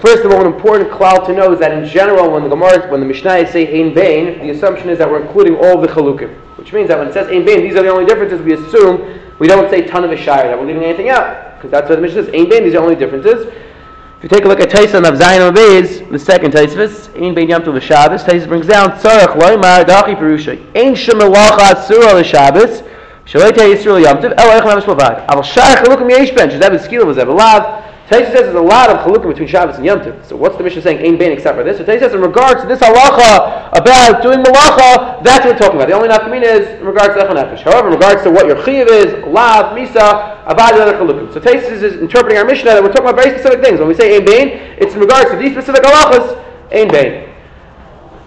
First 0.00 0.24
of 0.24 0.32
all, 0.32 0.40
an 0.40 0.52
important 0.52 0.90
klal 0.90 1.24
to 1.26 1.32
know 1.32 1.52
is 1.52 1.60
that 1.60 1.70
in 1.70 1.88
general, 1.88 2.28
when 2.32 2.42
the 2.42 2.48
Gemara, 2.48 2.90
when 2.90 2.98
the 2.98 3.06
Mishnah 3.06 3.46
say 3.52 3.80
Ein 3.80 3.94
Bain, 3.94 4.40
the 4.40 4.50
assumption 4.50 4.88
is 4.88 4.98
that 4.98 5.08
we're 5.08 5.22
including 5.22 5.54
all 5.56 5.80
the 5.80 5.86
Chalukim, 5.86 6.34
which 6.58 6.72
means 6.72 6.88
that 6.88 6.98
when 6.98 7.06
it 7.06 7.12
says 7.12 7.28
Ein 7.28 7.44
Bain, 7.44 7.60
these 7.60 7.76
are 7.76 7.82
the 7.82 7.90
only 7.90 8.04
differences. 8.04 8.40
We 8.40 8.54
assume 8.54 9.20
we 9.42 9.48
don't 9.48 9.68
say 9.68 9.82
ton 9.82 10.04
of 10.04 10.12
a 10.12 10.16
shire 10.16 10.46
that 10.46 10.56
we're 10.56 10.66
leaving 10.66 10.84
anything 10.84 11.08
out 11.08 11.56
because 11.56 11.72
that's 11.72 11.88
what 11.88 11.96
the 11.96 12.00
Mishnah 12.00 12.26
says. 12.26 12.32
Ein 12.32 12.48
Bain, 12.48 12.62
these 12.62 12.74
are 12.74 12.78
the 12.78 12.82
only 12.84 12.94
differences. 12.94 13.44
If 13.48 14.22
you 14.22 14.28
take 14.28 14.44
a 14.44 14.48
look 14.48 14.60
at 14.60 14.70
Taisan 14.70 15.02
of 15.02 15.18
Zayin 15.18 15.50
Abayz, 15.50 16.08
the 16.12 16.18
second 16.20 16.52
Taisvis, 16.52 17.10
Ein 17.20 17.34
Bain 17.34 17.48
Yom 17.48 17.62
Tov 17.62 17.82
Shabbos, 17.82 18.22
Taisus 18.22 18.46
brings 18.46 18.68
down 18.68 18.90
Tzarech 18.90 19.34
Loimar 19.36 19.82
Dachi 19.84 20.14
Perusha. 20.16 20.56
Ein 20.76 20.94
Shem 20.94 21.18
Melacha 21.18 21.84
Surah 21.88 22.22
LeShabbos. 22.22 22.88
Shalei 23.26 23.52
Tei 23.52 23.74
Yisrael 23.74 24.04
Yom 24.04 24.18
Tov. 24.18 24.32
Elo 24.38 24.60
Echem 24.60 24.70
Hamesh 24.70 24.84
Lavad. 24.84 25.26
Aval 25.26 25.42
Shach 25.42 25.82
Chalukim 25.82 26.08
Yesh 26.08 26.30
Ben. 26.36 26.48
Shezeb 26.48 26.78
Eskila 26.78 27.12
V'Zeb 27.12 27.36
Lav. 27.36 27.81
Taisa 28.08 28.32
says 28.32 28.50
there's 28.50 28.54
a 28.54 28.60
lot 28.60 28.90
of 28.90 28.98
chalukim 28.98 29.28
between 29.28 29.48
Shabbos 29.48 29.76
and 29.76 29.84
Yom 29.86 30.00
Tov. 30.00 30.26
So 30.26 30.36
what's 30.36 30.56
the 30.56 30.64
Mishnah 30.64 30.82
saying? 30.82 30.98
Ain 30.98 31.16
Bain 31.16 31.32
except 31.32 31.56
for 31.56 31.64
this. 31.64 31.78
So 31.78 31.84
Taisa 31.84 32.00
says 32.00 32.14
in 32.14 32.20
regards 32.20 32.60
to 32.62 32.66
this 32.66 32.80
halacha 32.80 33.70
about 33.78 34.22
doing 34.22 34.42
malacha, 34.42 35.22
that's 35.22 35.44
what 35.44 35.54
we're 35.54 35.58
talking 35.58 35.76
about. 35.76 35.88
The 35.88 35.94
only 35.94 36.08
nafkamina 36.08 36.44
is 36.44 36.80
in 36.80 36.86
regards 36.86 37.14
to 37.14 37.24
Echon 37.24 37.62
However, 37.62 37.88
in 37.88 37.94
regards 37.94 38.22
to 38.24 38.30
what 38.30 38.46
your 38.46 38.62
chiv 38.64 38.88
is, 38.88 39.24
lav, 39.24 39.76
misa, 39.76 40.42
abad, 40.46 40.74
other 40.74 40.94
chalukim. 40.94 41.32
So 41.32 41.40
Taisa 41.40 41.70
is 41.70 41.82
interpreting 42.00 42.38
our 42.38 42.44
Mishnah 42.44 42.72
that 42.72 42.82
we're 42.82 42.92
talking 42.92 43.08
about 43.08 43.22
very 43.22 43.38
specific 43.38 43.64
things. 43.64 43.78
When 43.78 43.88
we 43.88 43.94
say 43.94 44.16
Ain 44.16 44.24
Bain, 44.24 44.48
it's 44.78 44.94
in 44.94 45.00
regards 45.00 45.30
to 45.30 45.36
these 45.36 45.52
specific 45.52 45.82
halachas, 45.82 46.42
Ain 46.72 46.88
Bain. 46.88 47.32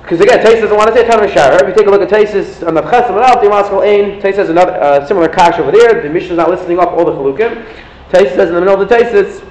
Because 0.05 0.21
again, 0.21 0.45
Tais 0.45 0.61
doesn't 0.61 0.77
want 0.77 0.87
to 0.87 0.93
say 0.93 1.03
a 1.03 1.09
ton 1.09 1.23
of 1.23 1.31
Shara. 1.31 1.59
If 1.61 1.67
you 1.67 1.73
take 1.73 1.87
a 1.87 1.89
look 1.89 1.99
at 1.99 2.09
Taisis 2.09 2.65
on 2.67 2.75
the 2.75 2.81
Ches 2.83 3.09
and 3.09 3.17
Al, 3.17 3.41
the 3.41 3.49
Yamaskal 3.49 3.83
Ain, 3.83 4.21
Tais 4.21 4.35
has 4.35 4.49
another 4.49 4.73
uh, 4.73 5.03
similar 5.07 5.27
kash 5.27 5.57
over 5.57 5.71
there. 5.71 6.03
The 6.03 6.09
Mishnah 6.09 6.33
is 6.33 6.37
not 6.37 6.47
listing 6.47 6.77
off 6.77 6.89
all 6.89 7.05
the 7.05 7.11
chalukim. 7.11 7.65
Tais 8.11 8.29
says 8.35 8.49
in 8.49 8.53
the 8.53 8.61
middle 8.61 8.79
of 8.79 8.87
the 8.87 8.95
Taisis, 8.95 9.41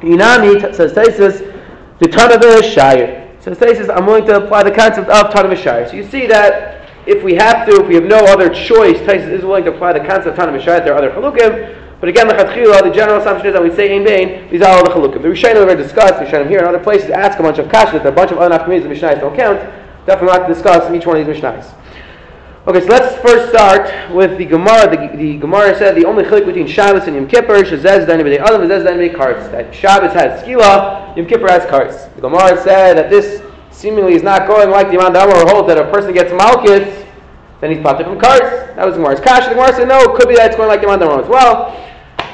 Inami 0.00 0.74
says 0.74 0.92
Taisus, 0.92 1.38
the 1.98 2.06
Tanav 2.06 2.62
Shire. 2.62 3.36
Says 3.40 3.58
Taisus, 3.58 3.94
I'm 3.94 4.06
willing 4.06 4.26
to 4.26 4.44
apply 4.44 4.62
the 4.62 4.70
concept 4.70 5.08
of 5.08 5.32
Tanav 5.32 5.56
Shire. 5.56 5.88
So 5.88 5.94
you 5.94 6.08
see 6.08 6.26
that 6.26 6.88
if 7.06 7.22
we 7.22 7.34
have 7.34 7.66
to, 7.66 7.82
if 7.82 7.88
we 7.88 7.94
have 7.94 8.04
no 8.04 8.18
other 8.18 8.48
choice, 8.48 8.98
Taisus 8.98 9.30
is 9.30 9.42
willing 9.42 9.64
to 9.64 9.72
apply 9.74 9.94
the 9.94 10.00
concept 10.00 10.26
of 10.26 10.34
Tanav 10.36 10.60
Shire. 10.62 10.80
There 10.80 10.94
are 10.94 10.98
other 10.98 11.10
halukim. 11.10 11.74
But 12.00 12.08
again, 12.08 12.28
the 12.28 12.34
the 12.34 12.92
general 12.94 13.20
assumption 13.20 13.48
is 13.48 13.54
that 13.54 13.62
we 13.62 13.74
say 13.74 13.96
in 13.96 14.04
vain, 14.04 14.48
these 14.50 14.62
are 14.62 14.76
all 14.76 14.84
the 14.84 14.90
halukim. 14.90 15.20
The 15.20 15.28
Rishonim 15.28 15.56
already 15.56 15.82
discussed, 15.82 16.14
the 16.20 16.26
Rishonim 16.26 16.48
here 16.48 16.58
and 16.58 16.68
other 16.68 16.78
places 16.78 17.10
ask 17.10 17.40
a 17.40 17.42
bunch 17.42 17.58
of 17.58 17.66
kashas, 17.66 18.04
a 18.04 18.12
bunch 18.12 18.30
of 18.30 18.38
other 18.38 18.56
communities 18.58 19.00
the 19.00 19.06
Mishnahs 19.06 19.20
don't 19.20 19.36
count. 19.36 19.58
Definitely 20.06 20.38
not 20.38 20.46
to 20.46 20.54
discuss 20.54 20.94
each 20.94 21.06
one 21.06 21.16
of 21.16 21.26
these 21.26 21.36
Mishnahs. 21.36 21.74
Okay, 22.68 22.82
so 22.82 22.88
let's 22.88 23.16
first 23.22 23.48
start 23.48 24.12
with 24.14 24.36
the 24.36 24.44
Gemara. 24.44 24.94
The, 24.94 25.16
the 25.16 25.38
Gemara 25.38 25.74
said 25.78 25.96
the 25.96 26.04
only 26.04 26.22
chilik 26.22 26.44
between 26.44 26.66
Shabbos 26.66 27.06
and 27.06 27.16
Yom 27.16 27.26
Kippur, 27.26 27.62
Dani 27.62 29.16
Karts. 29.16 29.50
That 29.50 29.74
Shabbos 29.74 30.12
has 30.12 30.42
skila, 30.42 31.16
Yom 31.16 31.24
Kippur 31.24 31.48
has 31.48 31.62
karts. 31.62 32.14
The 32.16 32.20
Gemara 32.20 32.62
said 32.62 32.98
that 32.98 33.08
this 33.08 33.42
seemingly 33.70 34.12
is 34.12 34.22
not 34.22 34.46
going 34.46 34.68
like 34.68 34.90
the 34.90 34.98
amount 34.98 35.16
Iman 35.16 35.30
Damar 35.30 35.50
hold 35.50 35.66
that 35.70 35.78
a 35.78 35.90
person 35.90 36.12
gets 36.12 36.30
malchus, 36.30 37.06
then 37.62 37.72
he's 37.72 37.82
popped 37.82 38.02
from 38.02 38.18
karts. 38.18 38.76
That 38.76 38.84
was 38.84 38.96
the 38.96 39.00
Gemara's 39.00 39.20
kash. 39.20 39.48
The 39.48 39.54
Gemara 39.54 39.72
said 39.72 39.88
no, 39.88 40.02
it 40.02 40.20
could 40.20 40.28
be 40.28 40.34
that 40.34 40.48
it's 40.48 40.56
going 40.56 40.68
like 40.68 40.82
the 40.82 40.88
Iman 40.88 41.00
Damar 41.00 41.22
as 41.22 41.28
well. 41.30 41.72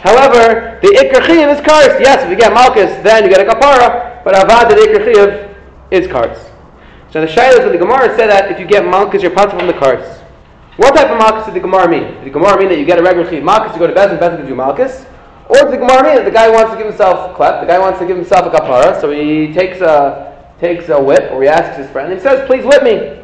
However, 0.02 0.80
the 0.82 0.88
Ikr 0.98 1.22
Chiyav 1.30 1.54
is 1.54 1.60
karts. 1.60 2.00
Yes, 2.00 2.24
if 2.24 2.30
you 2.30 2.36
get 2.36 2.52
malchus, 2.52 2.90
then 3.04 3.22
you 3.22 3.30
get 3.30 3.38
a 3.38 3.48
kapara, 3.48 4.24
but 4.24 4.34
Avad 4.34 4.68
the 4.68 4.74
Ikr 4.82 5.14
Chiyav 5.14 5.54
is 5.92 6.08
karts. 6.08 6.50
So 7.12 7.20
the 7.20 7.28
Shailas 7.28 7.64
of 7.64 7.70
the 7.70 7.78
Gemara 7.78 8.10
said 8.16 8.26
that 8.26 8.50
if 8.50 8.58
you 8.58 8.66
get 8.66 8.84
malchus, 8.84 9.22
you're 9.22 9.30
popped 9.30 9.52
from 9.52 9.68
the 9.68 9.74
karts. 9.74 10.23
What 10.76 10.96
type 10.96 11.08
of 11.08 11.18
malchus 11.18 11.46
did 11.46 11.54
the 11.54 11.60
Gemara 11.60 11.88
mean? 11.88 12.02
Did 12.18 12.24
the 12.24 12.30
Gemara 12.30 12.58
mean 12.58 12.68
that 12.68 12.78
you 12.78 12.84
get 12.84 12.98
a 12.98 13.02
regular 13.02 13.30
chiv 13.30 13.44
malchus, 13.44 13.72
you 13.74 13.78
go 13.78 13.86
to 13.86 13.94
Bezin, 13.94 14.18
Bezin 14.18 14.38
gives 14.38 14.48
you 14.48 14.56
malchus? 14.56 15.06
Or 15.48 15.70
did 15.70 15.72
the 15.72 15.76
Gemara 15.76 16.02
mean 16.02 16.16
that 16.16 16.24
the 16.24 16.34
guy 16.34 16.50
wants 16.50 16.72
to 16.72 16.76
give 16.76 16.86
himself 16.86 17.36
klep, 17.36 17.60
the 17.60 17.66
guy 17.66 17.78
wants 17.78 18.00
to 18.00 18.06
give 18.06 18.16
himself 18.16 18.46
a 18.46 18.50
kapara, 18.50 19.00
so 19.00 19.10
he 19.10 19.52
takes 19.52 19.80
a, 19.80 20.34
takes 20.58 20.88
a 20.88 21.00
whip, 21.00 21.30
or 21.30 21.42
he 21.42 21.48
asks 21.48 21.76
his 21.76 21.88
friend, 21.90 22.10
and 22.10 22.18
he 22.18 22.22
says, 22.22 22.44
please 22.46 22.64
whip 22.64 22.82
me. 22.82 23.22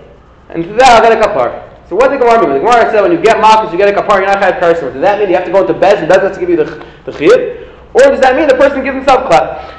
And 0.50 0.64
for 0.64 0.74
that, 0.74 0.86
ah, 0.86 0.96
I'll 0.96 1.02
get 1.02 1.10
a 1.10 1.20
kapara. 1.20 1.66
So 1.88 1.96
what 1.96 2.10
did 2.10 2.20
the 2.20 2.24
Gemara 2.24 2.46
mean? 2.46 2.54
The 2.54 2.62
Gemara 2.62 2.86
said 2.92 3.02
when 3.02 3.10
you 3.10 3.18
get 3.20 3.40
malchus, 3.40 3.72
you 3.72 3.78
get 3.78 3.90
a 3.90 3.98
kapara, 3.98 4.22
you're 4.22 4.30
not 4.30 4.38
chayav 4.38 4.60
person. 4.60 4.92
Does 4.92 5.02
that 5.02 5.18
mean 5.18 5.28
you 5.28 5.34
have 5.34 5.46
to 5.46 5.50
go 5.50 5.66
into 5.66 5.74
Bezin, 5.74 6.06
Bezin 6.06 6.30
has 6.30 6.38
to 6.38 6.40
give 6.40 6.50
you 6.50 6.56
the, 6.62 6.86
the 7.04 7.12
chiv? 7.18 7.66
Or 7.94 8.02
does 8.02 8.20
that 8.20 8.36
mean 8.36 8.46
the 8.46 8.54
person 8.54 8.84
gives 8.84 8.94
himself 8.94 9.26
klep? 9.26 9.74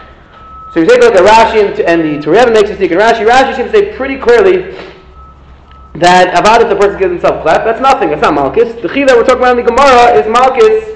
So 0.73 0.79
you 0.79 0.85
take 0.87 0.99
a 0.99 1.05
look 1.05 1.15
at 1.15 1.23
Rashi 1.23 1.63
and, 1.63 1.79
and 1.87 1.99
the 2.03 2.21
Torah 2.21 2.51
makes 2.51 2.69
a 2.69 2.75
stick 2.75 2.91
in 2.91 2.97
Rashi. 2.97 3.27
Rashi 3.27 3.55
seems 3.55 3.71
to 3.71 3.77
say 3.77 3.95
pretty 3.95 4.17
clearly 4.17 4.75
that 5.95 6.33
avad 6.33 6.61
if 6.61 6.69
the 6.69 6.75
person 6.75 6.99
gives 6.99 7.11
himself 7.11 7.43
clap, 7.43 7.65
that's 7.65 7.81
nothing. 7.81 8.09
That's 8.09 8.21
not 8.21 8.33
malchus. 8.33 8.81
The 8.81 8.87
chi 8.87 9.05
that 9.05 9.15
we're 9.15 9.25
talking 9.25 9.43
about 9.43 9.57
in 9.57 9.65
the 9.65 9.69
Gemara 9.71 10.15
is 10.15 10.27
malchus 10.27 10.91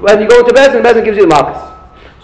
when 0.00 0.20
you 0.20 0.28
go 0.28 0.40
into 0.40 0.52
Bezin, 0.52 0.82
Bezin 0.82 1.04
gives 1.04 1.18
you 1.18 1.24
the 1.24 1.28
malchus. 1.28 1.60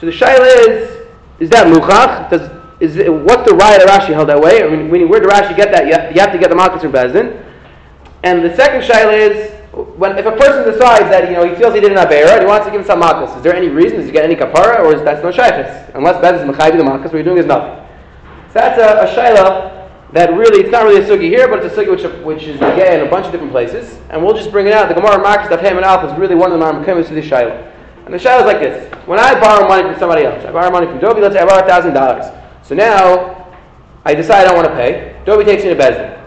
So 0.01 0.07
the 0.07 0.13
shaila 0.13 0.69
is, 0.69 1.07
is 1.39 1.51
that 1.51 1.67
muchach? 1.67 2.31
Does 2.31 2.51
is 2.81 2.97
it, 2.97 3.13
what's 3.13 3.49
the 3.49 3.55
riot 3.55 3.83
Rashi 3.89 4.13
held 4.13 4.29
that 4.29 4.41
way? 4.41 4.63
I 4.63 4.69
mean, 4.69 5.09
where 5.09 5.21
did 5.21 5.31
Rashi 5.31 5.57
get 5.57 5.73
that? 5.73 5.87
You 5.87 5.93
have, 5.93 6.15
you 6.15 6.21
have 6.21 6.33
to 6.33 6.39
get 6.39 6.51
the 6.51 6.57
malchus 6.57 6.83
from 6.83 6.93
Bezin. 6.93 7.43
And 8.23 8.45
the 8.45 8.55
second 8.57 8.83
shaila 8.83 9.13
is 9.13 9.53
when 9.97 10.17
if 10.19 10.25
a 10.25 10.33
person 10.33 10.71
decides 10.71 11.11
that 11.11 11.29
you 11.29 11.37
know 11.37 11.47
he 11.47 11.55
feels 11.55 11.75
he 11.75 11.81
did 11.81 11.93
an 11.93 11.99
avera 11.99 12.33
and 12.33 12.41
he 12.41 12.47
wants 12.47 12.67
to 12.67 12.73
give 12.73 12.81
himself 12.81 12.99
malchus, 12.99 13.37
is 13.37 13.43
there 13.43 13.55
any 13.55 13.69
reason? 13.69 13.99
Does 13.99 14.07
he 14.07 14.13
get 14.13 14.25
any 14.25 14.35
kapara, 14.35 14.81
or 14.81 14.95
is 14.95 15.03
that's 15.03 15.23
no 15.23 15.31
shaykhis? 15.31 15.95
Unless 15.95 16.25
Bezin 16.25 16.49
is 16.49 16.57
mechayiv 16.57 16.79
the 16.79 16.85
malchus, 16.85 17.13
what 17.13 17.15
you're 17.15 17.25
doing 17.25 17.39
is 17.39 17.47
nothing. 17.47 17.85
So 18.49 18.55
that's 18.55 18.79
a, 18.79 19.05
a 19.05 19.15
shaila 19.15 19.76
that 20.13 20.33
really, 20.35 20.61
it's 20.63 20.71
not 20.71 20.85
really 20.85 21.03
a 21.03 21.05
sugi 21.05 21.29
here, 21.29 21.49
but 21.49 21.65
it's 21.65 21.77
a 21.77 21.83
sugi 21.83 21.91
which, 21.91 22.25
which 22.25 22.43
is 22.45 22.57
again 22.57 23.01
in 23.01 23.07
a 23.07 23.11
bunch 23.11 23.27
of 23.27 23.33
different 23.33 23.53
places. 23.53 23.99
And 24.11 24.23
we'll 24.23 24.37
just 24.37 24.53
bring 24.53 24.67
it 24.67 24.73
out. 24.73 24.89
The 24.89 24.95
Gemara 24.95 25.19
Marcus 25.21 25.51
of 25.51 25.61
Ham 25.61 25.79
and 25.79 26.11
is 26.11 26.19
really 26.19 26.35
one 26.35 26.53
of 26.53 26.59
the 26.59 26.65
Marmakimis 26.65 27.09
to 27.09 27.15
the 27.15 27.23
Shiloh. 27.23 27.73
And 28.05 28.15
the 28.15 28.19
Shiloh 28.19 28.47
is 28.47 28.47
like 28.47 28.61
this. 28.61 28.93
When 29.07 29.19
I 29.19 29.39
borrow 29.41 29.67
money 29.67 29.83
from 29.83 29.99
somebody 29.99 30.25
else, 30.25 30.45
I 30.45 30.53
borrow 30.53 30.71
money 30.71 30.87
from 30.87 31.01
Dobi, 31.01 31.21
let's 31.21 31.35
say 31.35 31.41
I 31.41 31.45
borrow 31.45 31.67
$1,000. 31.67 32.65
So 32.65 32.75
now, 32.77 33.53
I 34.05 34.15
decide 34.15 34.43
I 34.43 34.45
don't 34.45 34.57
want 34.57 34.69
to 34.69 34.75
pay. 34.75 35.17
Dobi 35.27 35.45
takes 35.45 35.65
me 35.65 35.71
to 35.71 35.77
Bezdin. 35.77 36.23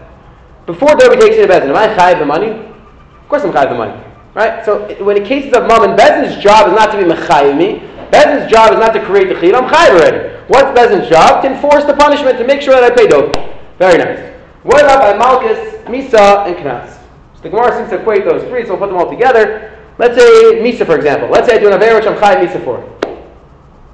Before 0.66 0.90
Dobi 0.90 1.18
takes 1.18 1.36
me 1.36 1.46
to 1.46 1.48
Bezdin, 1.48 1.70
am 1.70 1.76
I 1.76 1.88
chayiv 1.88 2.18
the 2.18 2.26
money? 2.26 2.50
Of 2.50 3.28
course 3.28 3.42
I'm 3.42 3.52
chayiv 3.52 3.70
the 3.70 3.76
money. 3.76 4.04
Right? 4.34 4.64
So 4.64 4.86
when 5.02 5.16
in 5.16 5.24
cases 5.24 5.54
of 5.54 5.66
mom 5.66 5.84
and 5.84 5.98
Bezdin's 5.98 6.42
job 6.42 6.68
is 6.68 6.74
not 6.74 6.92
to 6.92 6.98
be 6.98 7.04
mechayiv 7.04 7.56
me, 7.56 7.80
Bezdin's 8.10 8.50
job 8.50 8.74
is 8.74 8.78
not 8.78 8.92
to 8.92 9.02
create 9.04 9.28
the 9.28 9.34
chiyuv, 9.34 9.54
I'm 9.54 9.68
chayiv 9.70 9.98
already. 9.98 10.36
What's 10.48 10.78
Bezdin's 10.78 11.08
job? 11.08 11.42
To 11.42 11.50
enforce 11.50 11.84
the 11.84 11.94
punishment, 11.94 12.36
to 12.36 12.46
make 12.46 12.60
sure 12.60 12.74
that 12.74 12.84
I 12.84 12.94
pay 12.94 13.06
Dobi. 13.06 13.59
Very 13.80 13.96
nice. 13.96 14.20
What 14.62 14.84
about 14.84 15.00
by 15.00 15.16
Malchus, 15.16 15.78
Misa, 15.86 16.46
and 16.46 16.54
Knas? 16.56 16.98
So 17.34 17.40
the 17.40 17.48
Gemara 17.48 17.74
seems 17.78 17.88
to 17.88 17.98
equate 17.98 18.26
those 18.26 18.42
three, 18.50 18.64
so 18.64 18.76
we'll 18.76 18.78
put 18.78 18.88
them 18.88 18.98
all 18.98 19.08
together. 19.08 19.74
Let's 19.96 20.20
say 20.20 20.60
Misa, 20.60 20.84
for 20.84 20.96
example. 20.96 21.30
Let's 21.30 21.48
say 21.48 21.56
I 21.56 21.58
do 21.58 21.68
an 21.68 21.82
Aver 21.82 21.94
which 21.94 22.06
I'm 22.06 22.14
Chayiv 22.16 22.46
Misa 22.46 22.62
for. 22.62 22.84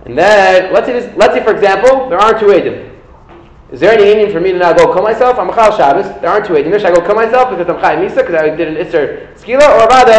And 0.05 0.19
then, 0.19 0.73
let's 0.73 0.89
say, 0.89 0.93
this, 0.93 1.17
let's 1.17 1.35
say, 1.35 1.45
for 1.45 1.55
example, 1.55 2.09
there 2.09 2.19
aren't 2.19 2.41
two 2.41 2.47
Edim. 2.47 2.99
Is 3.71 3.79
there 3.79 3.93
any 3.93 4.11
Indian 4.11 4.33
for 4.33 4.41
me 4.41 4.51
to 4.51 4.59
now 4.59 4.73
go 4.73 4.93
kill 4.93 5.05
myself? 5.05 5.39
I'm 5.39 5.51
a 5.51 5.55
Chal 5.55 5.77
Shabbos. 5.77 6.07
There 6.21 6.31
aren't 6.31 6.47
two 6.47 6.55
Edim. 6.55 6.73
Should 6.73 6.87
I 6.87 6.93
go 6.93 7.07
kill 7.07 7.15
myself 7.15 7.51
because 7.51 7.69
I'm 7.69 7.81
Chayiv 7.81 8.11
Misa, 8.11 8.27
because 8.27 8.35
I 8.35 8.57
did 8.57 8.67
an 8.67 8.75
Isser 8.75 9.33
Skila? 9.35 9.71
Or 9.71 9.87
rather, 9.87 10.19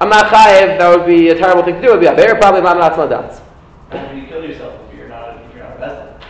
I'm 0.00 0.08
not 0.08 0.32
Chayiv, 0.32 0.78
that 0.78 0.88
would 0.88 1.06
be 1.06 1.28
a 1.28 1.34
terrible 1.34 1.62
thing 1.62 1.74
to 1.74 1.82
do. 1.82 1.88
It 1.88 1.90
would 1.92 2.00
be 2.00 2.06
a 2.06 2.14
Aver, 2.14 2.36
probably 2.36 2.62
Mam 2.62 2.78
Natzma 2.78 3.10
Dats. 3.10 3.42
How 3.90 4.06
do 4.08 4.16
you 4.16 4.26
kill 4.26 4.42
yourself 4.42 4.80
if 4.88 4.96
you're 4.96 5.08
not 5.08 5.36
if 5.36 5.54
you're 5.54 5.78
not? 5.78 6.24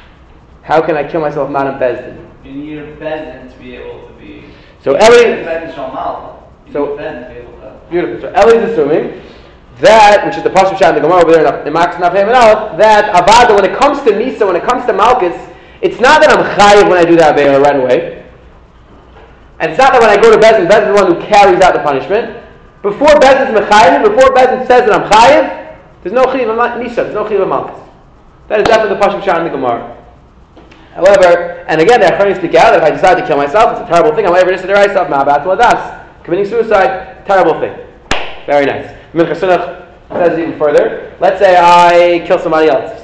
How 0.63 0.83
can 0.83 0.97
I 0.97 1.09
kill 1.09 1.21
myself 1.21 1.49
not 1.49 1.69
in 1.69 1.75
Bezdin? 1.75 2.22
You 2.53 2.59
need 2.59 2.79
a 2.79 2.97
Bezdin 2.97 3.51
to 3.51 3.59
be 3.59 3.77
able 3.77 4.07
to 4.07 4.13
be. 4.15 4.45
So 4.85 4.93
Eli, 4.93 5.37
need 5.37 5.39
a 5.41 5.45
Bezdin 5.47 5.75
Shamal. 5.75 6.43
You 6.67 6.73
So- 6.73 6.85
need 6.85 6.93
a 6.93 7.03
Bezdin 7.03 7.29
to 7.29 7.35
be 7.35 7.43
beautiful. 7.91 8.29
So 8.29 8.35
Eli's 8.35 8.71
assuming 8.71 9.23
that, 9.81 10.27
which 10.27 10.37
is 10.37 10.43
the 10.43 10.51
Pasuk 10.51 10.79
Shah 10.79 10.91
in 10.91 10.97
the 10.97 11.01
Gemara 11.01 11.23
over 11.23 11.33
there 11.33 11.67
in 11.67 11.73
Max 11.73 11.97
Nafhem 11.97 12.27
and 12.29 12.37
Aleph, 12.37 12.77
that 12.77 13.15
Avada, 13.15 13.55
when 13.55 13.65
it 13.65 13.75
comes 13.79 14.03
to 14.03 14.17
Nisa, 14.17 14.47
when 14.47 14.57
it 14.57 14.65
comes 14.65 14.85
to 14.85 14.93
Malchus, 14.93 15.35
it's 15.81 15.99
not 15.99 16.21
that 16.21 16.31
I'm 16.31 16.45
chayiv 16.59 16.91
when 16.91 16.99
I 16.99 17.05
do 17.05 17.17
that 17.17 17.37
Avera 17.37 17.63
right 17.63 17.77
away. 17.77 18.25
And 19.61 19.71
it's 19.71 19.79
not 19.79 19.93
that 19.93 20.01
when 20.01 20.11
I 20.11 20.21
go 20.21 20.31
to 20.31 20.39
Bezin, 20.39 20.69
Bezin 20.69 20.91
is 20.91 20.97
the 20.97 21.03
one 21.03 21.15
who 21.15 21.21
carries 21.27 21.61
out 21.63 21.73
the 21.73 21.81
punishment. 21.81 22.37
Before 22.83 23.09
Bezin's 23.09 23.57
mechayiv, 23.59 24.03
before 24.03 24.35
Bezin 24.35 24.67
says 24.67 24.87
that 24.87 24.93
I'm 24.93 25.09
chayiv, 25.11 25.79
there's 26.03 26.13
no 26.13 26.25
chayiv 26.25 26.51
of 26.51 26.59
Misa, 26.59 26.97
there's 26.97 27.15
no 27.15 27.25
chayiv 27.25 27.43
of 27.43 27.49
Malchus. 27.49 27.81
That 28.49 28.61
is 28.61 28.67
definitely 28.67 28.99
the 28.99 29.01
Pasuk 29.01 29.25
Shah 29.25 29.39
in 29.39 29.45
the 29.45 29.51
Gemara. 29.51 30.02
However, 30.95 31.65
and 31.69 31.81
again, 31.81 32.01
the 32.01 32.07
Achronim 32.07 32.37
speak 32.37 32.55
out 32.55 32.75
if 32.75 32.83
I 32.83 32.91
decide 32.91 33.15
to 33.15 33.27
kill 33.27 33.39
myself, 33.39 33.73
it's 33.73 33.89
a 33.89 33.93
terrible 33.93 34.15
thing. 34.15 34.27
I'm 34.27 34.35
ever 34.35 34.55
to 34.55 34.67
myself, 34.67 35.09
ma'abat 35.09 35.45
ladas. 35.45 36.25
Committing 36.25 36.47
suicide, 36.47 37.25
terrible 37.27 37.59
thing. 37.61 37.75
Very 38.47 38.67
nice. 38.67 38.95
Minchas 39.15 39.41
Chinuch 39.41 39.89
says 40.11 40.39
even 40.39 40.59
further. 40.59 41.17
Let's 41.21 41.39
say 41.39 41.57
I 41.57 42.27
kill 42.27 42.39
somebody 42.39 42.69
else. 42.69 43.03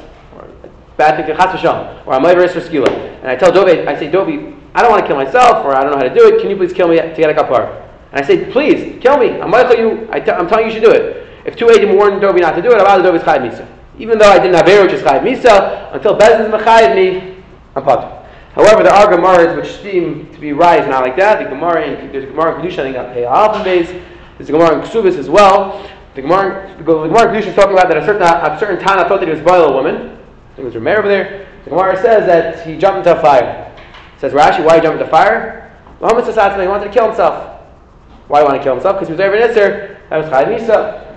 Bad 0.96 1.24
thing, 1.24 1.34
v'sham. 1.34 2.06
Or 2.06 2.14
I'm 2.14 2.26
over 2.26 2.46
for 2.48 2.60
skila. 2.60 2.88
And 3.20 3.28
I 3.28 3.36
tell 3.36 3.52
Dovi, 3.52 3.86
I 3.86 3.98
say, 3.98 4.10
Dovi, 4.10 4.58
I 4.74 4.82
don't 4.82 4.90
want 4.90 5.02
to 5.02 5.06
kill 5.06 5.16
myself, 5.16 5.64
or 5.64 5.74
I 5.74 5.82
don't 5.82 5.92
know 5.92 5.98
how 5.98 6.02
to 6.02 6.14
do 6.14 6.26
it. 6.26 6.40
Can 6.40 6.50
you 6.50 6.56
please 6.56 6.72
kill 6.72 6.88
me 6.88 6.96
to 6.96 7.14
get 7.16 7.30
a 7.30 7.34
kapar? 7.34 7.88
And 8.12 8.24
I 8.24 8.26
say, 8.26 8.50
please, 8.50 9.00
kill 9.00 9.16
me. 9.16 9.40
I'm 9.40 9.52
you. 9.78 10.08
I 10.10 10.20
t- 10.20 10.30
I'm 10.30 10.48
telling 10.48 10.66
you, 10.66 10.72
you 10.72 10.80
should 10.80 10.84
do 10.84 10.90
it. 10.90 11.26
If 11.44 11.56
two 11.56 11.66
Eidim 11.66 11.96
warned 11.96 12.20
Dovi 12.20 12.40
not 12.40 12.56
to 12.56 12.62
do 12.62 12.72
it, 12.72 12.78
I'll 12.78 13.00
Dovi's 13.00 13.22
chayiv 13.22 13.50
misa. 13.50 13.66
Even 13.98 14.18
though 14.18 14.28
I 14.28 14.38
didn't 14.38 14.54
have 14.54 14.84
which 14.84 14.92
is 14.92 15.02
chayiv 15.02 15.22
misa, 15.22 15.94
until 15.94 16.16
Bezin's 16.18 16.52
mechayiv 16.52 16.94
me, 16.94 17.37
Potter. 17.74 18.26
However, 18.54 18.82
there 18.82 18.92
are 18.92 19.06
Gemaras 19.06 19.56
which 19.56 19.80
seem 19.82 20.32
to 20.32 20.40
be 20.40 20.52
rise 20.52 20.88
not 20.88 21.04
like 21.04 21.16
that. 21.16 21.38
The 21.42 21.48
Gemara 21.48 21.86
in 21.86 22.12
there's 22.12 22.24
a 22.24 22.26
Gemara 22.26 22.56
in 22.56 22.62
Kedusha, 22.62 22.80
I 22.80 22.82
think 22.82 22.96
on 22.96 23.12
Pei 23.12 23.24
Alpha 23.24 23.62
base. 23.62 23.88
There's 24.36 24.48
a 24.48 24.52
Gemara 24.52 24.80
in 24.80 24.80
Ksubis 24.80 25.16
as 25.16 25.30
well. 25.30 25.88
The 26.14 26.22
Gemara, 26.22 26.74
the 26.76 26.82
Gemara 26.82 27.06
in 27.06 27.10
Kedusha 27.10 27.48
is 27.48 27.54
talking 27.54 27.72
about 27.72 27.88
that 27.88 27.98
at 27.98 28.02
a 28.02 28.06
certain 28.06 28.22
a 28.22 28.58
certain 28.58 28.84
Tana 28.84 29.08
thought 29.08 29.20
that 29.20 29.28
he 29.28 29.34
was 29.34 29.42
boil 29.42 29.70
a 29.70 29.72
woman. 29.72 29.94
I 29.96 30.56
think 30.56 30.58
it 30.58 30.64
was 30.64 30.74
Rameir 30.74 30.98
over 30.98 31.08
there. 31.08 31.46
The 31.64 31.70
Gemara 31.70 31.96
says 32.00 32.26
that 32.26 32.66
he 32.66 32.76
jumped 32.76 33.06
into 33.06 33.16
a 33.16 33.22
fire. 33.22 33.72
It 34.16 34.20
says 34.20 34.32
Rashi, 34.32 34.64
why 34.64 34.76
he 34.76 34.80
jumped 34.80 35.00
into 35.00 35.10
fire? 35.10 35.72
Muhammad 36.00 36.24
says 36.24 36.34
he 36.34 36.66
wanted 36.66 36.86
to 36.86 36.92
kill 36.92 37.06
himself. 37.06 37.60
Why 38.28 38.40
he 38.40 38.44
want 38.44 38.56
to 38.56 38.62
kill 38.62 38.74
himself? 38.74 38.96
Because 38.96 39.08
he 39.08 39.12
was 39.12 39.20
over 39.20 39.36
in 39.36 39.50
Isser. 39.50 39.98
That 40.10 40.18
was 40.18 40.26
Chayiv 40.26 40.58
Misa. 40.58 41.16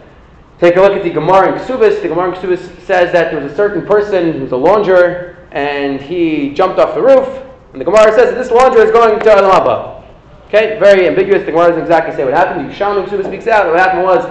Take 0.60 0.76
a 0.76 0.82
look 0.82 0.94
at 0.94 1.04
the 1.04 1.10
Gemara 1.10 1.54
in 1.54 1.60
Ksubis. 1.60 2.02
The 2.02 2.10
Gemara 2.10 2.34
in 2.34 2.36
Ksubis 2.36 2.82
says 2.82 3.12
that 3.14 3.32
there 3.32 3.42
was 3.42 3.52
a 3.52 3.56
certain 3.56 3.86
person 3.86 4.34
who 4.34 4.42
was 4.42 4.52
a 4.52 4.56
launderer 4.56 5.31
and 5.52 6.02
he 6.02 6.54
jumped 6.54 6.80
off 6.80 6.96
the 6.96 7.02
roof. 7.02 7.28
And 7.72 7.80
the 7.80 7.86
Gemara 7.86 8.12
says 8.14 8.34
that 8.34 8.36
this 8.36 8.50
launderer 8.50 8.86
is 8.86 8.92
going 8.92 9.20
to 9.20 9.26
Olam 9.26 9.52
Haba. 9.52 10.04
Okay, 10.48 10.78
very 10.80 11.08
ambiguous. 11.08 11.46
The 11.46 11.52
Gemara 11.52 11.70
doesn't 11.70 11.84
exactly 11.84 12.16
say 12.16 12.26
what 12.26 12.34
happened. 12.34 12.70
The 12.70 12.74
Yerushalmi 12.74 13.26
speaks 13.26 13.48
out. 13.48 13.68
What 13.68 13.80
happened 13.80 14.04
was 14.04 14.26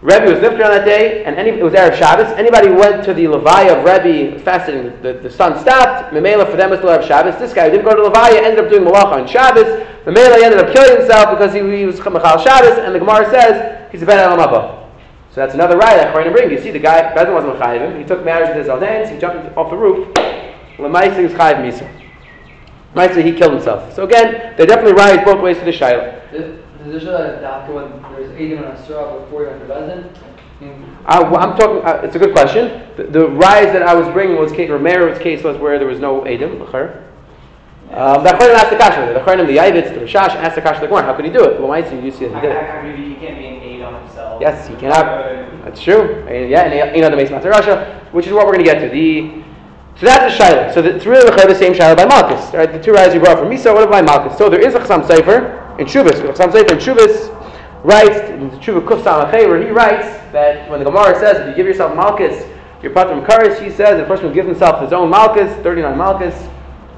Rebbe 0.00 0.24
was 0.30 0.40
lifted 0.40 0.60
on 0.60 0.70
that 0.70 0.84
day, 0.84 1.24
and 1.24 1.36
any, 1.36 1.50
it 1.50 1.62
was 1.62 1.72
Erev 1.72 1.96
Shabbos. 1.96 2.26
Anybody 2.38 2.68
who 2.68 2.76
went 2.76 3.04
to 3.04 3.14
the 3.14 3.24
Levaya 3.24 3.78
of 3.78 3.84
Rebbe 3.84 4.38
fasting, 4.40 4.92
the, 5.02 5.14
the 5.14 5.30
sun 5.30 5.58
stopped. 5.60 6.12
Memela 6.12 6.50
for 6.50 6.56
them 6.56 6.70
was 6.70 6.78
still 6.80 6.90
Erev 6.90 7.06
Shabbos. 7.06 7.38
This 7.38 7.54
guy 7.54 7.70
who 7.70 7.70
didn't 7.70 7.86
go 7.86 7.96
to 7.96 8.10
Levaya 8.10 8.42
ended 8.42 8.64
up 8.64 8.70
doing 8.70 8.84
Malacha 8.84 9.12
on 9.12 9.26
Shabbos. 9.26 9.64
Memela 10.04 10.42
ended 10.42 10.60
up 10.60 10.74
killing 10.74 10.98
himself 10.98 11.30
because 11.30 11.54
he, 11.54 11.60
he 11.60 11.86
was 11.86 11.98
Machal 11.98 12.38
Shabbos, 12.38 12.78
and 12.78 12.94
the 12.94 12.98
Gemara 12.98 13.30
says 13.30 13.90
he's 13.92 14.02
a 14.02 14.06
Ben 14.06 14.18
Olam 14.18 14.46
Haba. 14.46 14.83
So 15.34 15.40
that's 15.40 15.54
another 15.54 15.76
right 15.76 15.96
that 15.96 16.14
Kohen 16.14 16.32
bring. 16.32 16.48
You 16.48 16.60
see, 16.60 16.70
the 16.70 16.78
guy, 16.78 17.12
Bezin 17.12 17.34
wasn't 17.34 17.56
Chayiv 17.58 17.90
him. 17.90 17.98
He 17.98 18.04
took 18.04 18.24
marriage 18.24 18.50
with 18.50 18.58
his 18.58 18.68
Aldens, 18.68 19.10
he 19.10 19.18
jumped 19.18 19.56
off 19.56 19.68
the 19.68 19.76
roof. 19.76 20.06
Lemaisi 20.78 21.24
was 21.24 21.32
Chayiv 21.32 21.56
Misa. 21.56 21.90
Lemaisi, 22.94 23.24
he 23.24 23.32
killed 23.32 23.54
himself. 23.54 23.92
So 23.94 24.04
again, 24.04 24.54
they 24.56 24.64
definitely 24.64 24.92
rise 24.92 25.24
both 25.24 25.42
ways 25.42 25.58
to 25.58 25.64
the 25.64 25.72
Shaila. 25.72 26.30
Does 26.30 26.60
does 26.84 26.94
it 26.94 27.00
show 27.00 27.12
that 27.12 27.68
when 27.72 27.90
there's 28.12 28.30
Eidim 28.38 28.58
and 28.58 28.66
Asura 28.78 29.24
before 29.24 29.42
you 29.42 29.48
went 29.48 29.60
to 29.66 29.74
Bezin? 29.74 30.14
I, 31.06 31.18
am 31.18 31.56
talking. 31.58 31.84
Uh, 31.84 32.00
it's 32.04 32.14
a 32.14 32.18
good 32.18 32.32
question. 32.32 32.86
The, 32.96 33.04
the 33.04 33.28
rise 33.28 33.72
that 33.72 33.82
I 33.82 33.94
was 33.94 34.06
bringing 34.12 34.36
was 34.36 34.52
case. 34.52 34.70
Romero's 34.70 35.18
case 35.18 35.42
was 35.42 35.56
where 35.56 35.78
there 35.78 35.88
was 35.88 35.98
no 35.98 36.20
edim. 36.20 36.60
l'cher. 36.60 37.02
Um, 37.90 38.22
the 38.22 38.30
Achronim 38.30 38.54
asked 38.54 38.70
the 38.70 38.76
kasha. 38.76 39.12
The 39.12 39.20
Achronim, 39.20 39.46
the 39.46 39.56
Yavitz, 39.56 39.92
the 39.94 40.00
Rashash 40.00 40.36
asked 40.36 40.54
the 40.54 40.62
kasha. 40.62 40.86
Like, 40.86 41.04
how 41.04 41.14
could 41.14 41.24
he 41.24 41.30
do 41.30 41.44
it? 41.44 41.58
Well, 41.58 41.68
might 41.68 41.92
you 41.92 42.10
see 42.12 42.26
that 42.28 42.34
he 42.34 42.40
did 42.40 42.52
it. 42.52 43.53
Yes, 44.40 44.68
he 44.68 44.74
cannot. 44.76 45.64
That's 45.64 45.82
true. 45.82 46.24
Yeah, 46.28 46.62
and 46.62 46.96
you 46.96 47.02
know 47.02 47.10
the 47.10 47.16
Mace 47.16 47.30
Russia, 47.30 48.00
which 48.12 48.26
is 48.26 48.32
what 48.32 48.46
we're 48.46 48.54
going 48.54 48.64
to 48.64 48.70
get 48.72 48.80
to. 48.80 48.88
The 48.88 49.44
so 49.96 50.06
that's 50.06 50.36
the 50.36 50.44
Shiloh. 50.44 50.72
So 50.72 50.82
the, 50.82 50.96
it's 50.96 51.06
really 51.06 51.24
the 51.30 51.54
same 51.54 51.72
Shiloh 51.72 51.94
by 51.94 52.04
Malchus. 52.04 52.52
Right? 52.52 52.70
The 52.70 52.82
two 52.82 52.92
rides 52.92 53.14
you 53.14 53.20
brought 53.20 53.38
from 53.38 53.48
Misa, 53.48 53.72
what 53.72 53.86
about 53.86 54.04
Malchus? 54.04 54.36
So 54.36 54.50
there 54.50 54.60
is 54.60 54.74
a 54.74 54.80
Chasam 54.80 55.06
Sofer 55.06 55.78
in 55.78 55.86
Shuvas. 55.86 56.20
Chasam 56.34 56.50
Sofer 56.50 56.72
in 56.72 56.78
Shuvas 56.78 57.84
writes, 57.84 58.28
in 58.30 58.50
the 58.50 58.56
Shuvah 58.56 58.84
Kuf 58.84 59.02
Samachay, 59.02 59.46
where 59.46 59.62
he 59.62 59.70
writes 59.70 60.06
that 60.32 60.68
when 60.68 60.80
the 60.80 60.84
Gemara 60.84 61.16
says, 61.20 61.38
if 61.38 61.48
you 61.48 61.54
give 61.54 61.66
yourself 61.66 61.94
Malchus, 61.94 62.44
you're 62.82 62.92
Patrim 62.92 63.24
Karis, 63.24 63.62
he 63.62 63.70
says, 63.70 64.00
the 64.00 64.06
person 64.06 64.28
who 64.28 64.34
gives 64.34 64.48
himself 64.48 64.82
his 64.82 64.92
own 64.92 65.10
Malchus, 65.10 65.52
39 65.62 65.96
Malchus, 65.96 66.34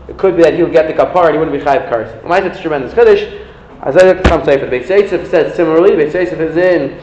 it 0.09 0.16
could 0.16 0.37
be 0.37 0.43
that 0.43 0.55
he'll 0.55 0.71
get 0.71 0.87
the 0.87 0.95
kapar 0.95 1.26
and 1.26 1.35
he 1.35 1.38
wouldn't 1.38 1.59
be 1.59 1.64
chayiv 1.64 1.90
karis. 1.90 2.23
Why 2.25 2.40
is 2.40 2.57
it 2.57 2.61
tremendous 2.62 2.95
chiddush? 2.95 3.47
As 3.83 3.97
I 3.97 4.07
look 4.07 4.19
at 4.19 4.26
some 4.28 4.45
say 4.45 4.59
for 4.59 4.66
the 4.66 4.71
Beit 4.71 4.87
Seisif 4.87 5.28
says 5.28 5.55
similarly. 5.55 5.97
Beit 5.97 6.12
Seisif 6.12 6.40
is 6.40 6.57
in 6.57 6.99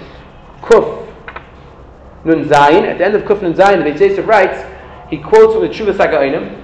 Kuf 0.63 1.07
Nun 2.25 2.45
Zayin. 2.45 2.83
At 2.83 2.97
the 2.97 3.05
end 3.05 3.15
of 3.15 3.23
Kuf 3.23 3.41
Nun 3.41 3.53
Zayin, 3.53 3.83
the 3.83 3.91
Beit 3.91 4.25
writes. 4.25 4.63
He 5.09 5.17
quotes 5.17 5.53
from 5.53 5.61
the 5.61 5.69
Chuvas 5.69 5.97
Hagainim. 5.97 6.59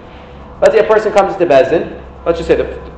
Let's 0.61 0.73
say 0.73 0.79
a 0.79 0.87
person 0.87 1.13
comes 1.13 1.35
to 1.37 1.45
Bezin. 1.45 2.01
Let's 2.25 2.39
just 2.39 2.47
say 2.47 2.55
the 2.55 2.89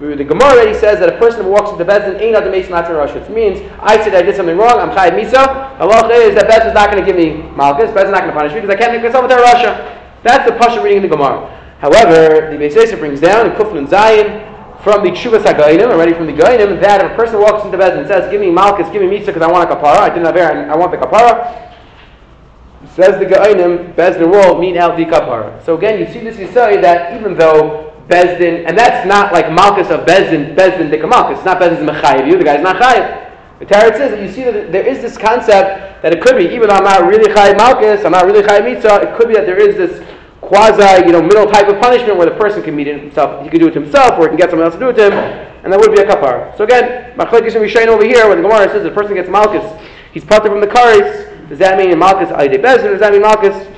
the 0.00 0.22
Gemara 0.22 0.50
already 0.50 0.78
says 0.78 1.00
that 1.00 1.08
a 1.08 1.18
person 1.18 1.42
who 1.42 1.50
walks 1.50 1.72
into 1.72 1.84
Bezin 1.84 2.20
ain't 2.20 2.38
the 2.42 2.50
Mason 2.50 2.72
Matzah 2.72 2.94
Rosh. 2.94 3.12
Which 3.14 3.28
means 3.28 3.58
I 3.80 3.96
said 4.02 4.14
I 4.14 4.22
did 4.22 4.36
something 4.36 4.56
wrong. 4.56 4.78
I'm 4.78 4.90
chayiv 4.90 5.18
misa. 5.18 5.78
Allah 5.80 6.08
is 6.14 6.36
that 6.36 6.48
Bezin's 6.48 6.74
not 6.74 6.90
going 6.90 7.04
to 7.04 7.06
give 7.06 7.16
me 7.16 7.42
malchus. 7.56 7.90
Bezin's 7.90 8.12
not 8.12 8.22
going 8.22 8.32
to 8.32 8.38
punish 8.38 8.54
me 8.54 8.60
because 8.60 8.74
I 8.74 8.78
can't 8.78 8.92
make 8.92 9.02
myself 9.02 9.28
with 9.28 9.32
Russia. 9.32 9.98
That's 10.22 10.48
the 10.48 10.56
pasha 10.56 10.80
reading 10.82 11.02
in 11.02 11.02
the 11.02 11.08
Gemara. 11.08 11.50
However, 11.80 12.50
the 12.50 12.56
Beis 12.56 12.98
brings 12.98 13.20
down 13.20 13.46
in 13.46 13.52
Kuflin 13.52 13.86
Zayin 13.86 14.57
from 14.82 15.04
the 15.04 15.10
Kshuvas 15.10 15.42
HaGainim, 15.42 15.90
already 15.90 16.14
from 16.14 16.26
the 16.26 16.32
Gainim, 16.32 16.80
that 16.80 17.04
if 17.04 17.12
a 17.12 17.14
person 17.16 17.40
walks 17.40 17.64
into 17.64 17.76
bed 17.76 17.98
and 17.98 18.06
says, 18.06 18.30
give 18.30 18.40
me 18.40 18.50
Malchus, 18.50 18.88
give 18.90 19.02
me 19.02 19.08
Misa 19.08 19.26
because 19.26 19.42
I 19.42 19.50
want 19.50 19.68
a 19.70 19.74
kapara, 19.74 19.98
I 19.98 20.08
didn't 20.08 20.26
have 20.26 20.36
air, 20.36 20.70
I 20.70 20.76
want 20.76 20.92
the 20.92 20.98
kapara, 20.98 21.74
says 22.94 23.18
the 23.18 23.26
Gainim, 23.26 23.94
Bezdin 23.94 24.30
will 24.30 24.58
meet 24.58 24.76
out 24.76 24.96
the 24.96 25.04
kapara. 25.04 25.64
So 25.64 25.76
again, 25.76 25.98
you 25.98 26.06
see 26.12 26.20
this 26.20 26.36
Yisai 26.36 26.80
that 26.82 27.18
even 27.18 27.36
though 27.36 27.92
Bezdin, 28.08 28.66
and 28.68 28.78
that's 28.78 29.06
not 29.06 29.32
like 29.32 29.52
Malchus 29.52 29.90
of 29.90 30.06
Bezdin, 30.06 30.54
Bezdin 30.54 30.90
Dika 30.90 31.08
Malchus, 31.08 31.38
it's 31.38 31.44
not 31.44 31.60
Bezdin's 31.60 31.88
Mechayiv 31.88 32.28
you, 32.28 32.38
the 32.38 32.44
guy's 32.44 32.62
not 32.62 32.76
Chayiv. 32.76 33.26
The 33.58 33.66
Tarot 33.66 33.98
says 33.98 34.12
that 34.12 34.22
you 34.22 34.30
see 34.30 34.44
that 34.44 34.70
there 34.70 34.86
is 34.86 35.02
this 35.02 35.18
concept 35.18 36.02
that 36.02 36.12
it 36.12 36.22
could 36.22 36.36
be, 36.36 36.44
even 36.44 36.68
though 36.68 36.76
I'm 36.76 36.84
not 36.84 37.08
really 37.08 37.28
Chayiv 37.34 37.56
Malchus, 37.56 38.04
I'm 38.04 38.12
not 38.12 38.26
really 38.26 38.42
Chayiv 38.42 38.62
Mitzah, 38.62 39.02
it 39.02 39.18
could 39.18 39.26
be 39.26 39.34
that 39.34 39.46
there 39.46 39.58
is 39.58 39.76
this 39.76 40.00
quasi, 40.40 41.06
you 41.06 41.12
know, 41.12 41.22
middle 41.22 41.46
type 41.46 41.68
of 41.68 41.80
punishment 41.80 42.16
where 42.16 42.28
the 42.28 42.36
person 42.36 42.62
can 42.62 42.74
meet 42.76 42.86
it 42.86 43.00
himself, 43.00 43.42
he 43.42 43.50
could 43.50 43.60
do 43.60 43.68
it 43.68 43.74
himself, 43.74 44.18
or 44.18 44.22
he 44.22 44.28
can 44.28 44.36
get 44.36 44.50
someone 44.50 44.66
else 44.66 44.74
to 44.74 44.80
do 44.80 44.88
it 44.88 44.94
to 44.94 45.06
him, 45.06 45.12
and 45.12 45.72
that 45.72 45.78
would 45.80 45.94
be 45.94 46.00
a 46.00 46.06
kapar. 46.06 46.56
So 46.56 46.64
again, 46.64 47.16
Machlekes 47.18 47.54
and 47.54 47.64
Rishayin 47.64 47.88
over 47.88 48.04
here, 48.04 48.26
where 48.26 48.36
the 48.36 48.42
Gemara 48.42 48.68
says 48.70 48.82
the 48.82 48.90
person 48.90 49.14
gets 49.14 49.28
Malchus, 49.28 49.64
he's 50.12 50.24
parted 50.24 50.50
from 50.50 50.60
the 50.60 50.66
Karis, 50.66 51.48
does 51.48 51.58
that 51.58 51.78
mean 51.78 51.98
Malchus 51.98 52.30
Aide 52.38 52.62
Bezin, 52.62 52.90
does 52.90 53.00
that 53.00 53.12
mean 53.12 53.22
Malchus 53.22 53.68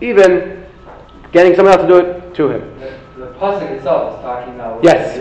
even 0.00 0.64
getting 1.32 1.54
someone 1.54 1.74
else 1.74 1.82
to 1.82 1.88
do 1.88 1.98
it 1.98 2.34
to 2.34 2.50
him? 2.50 2.80
The, 2.80 2.98
the 3.18 3.26
pasuk 3.32 3.70
itself 3.70 4.18
is 4.18 4.22
talking 4.22 4.54
about. 4.54 4.84
Yes. 4.84 5.16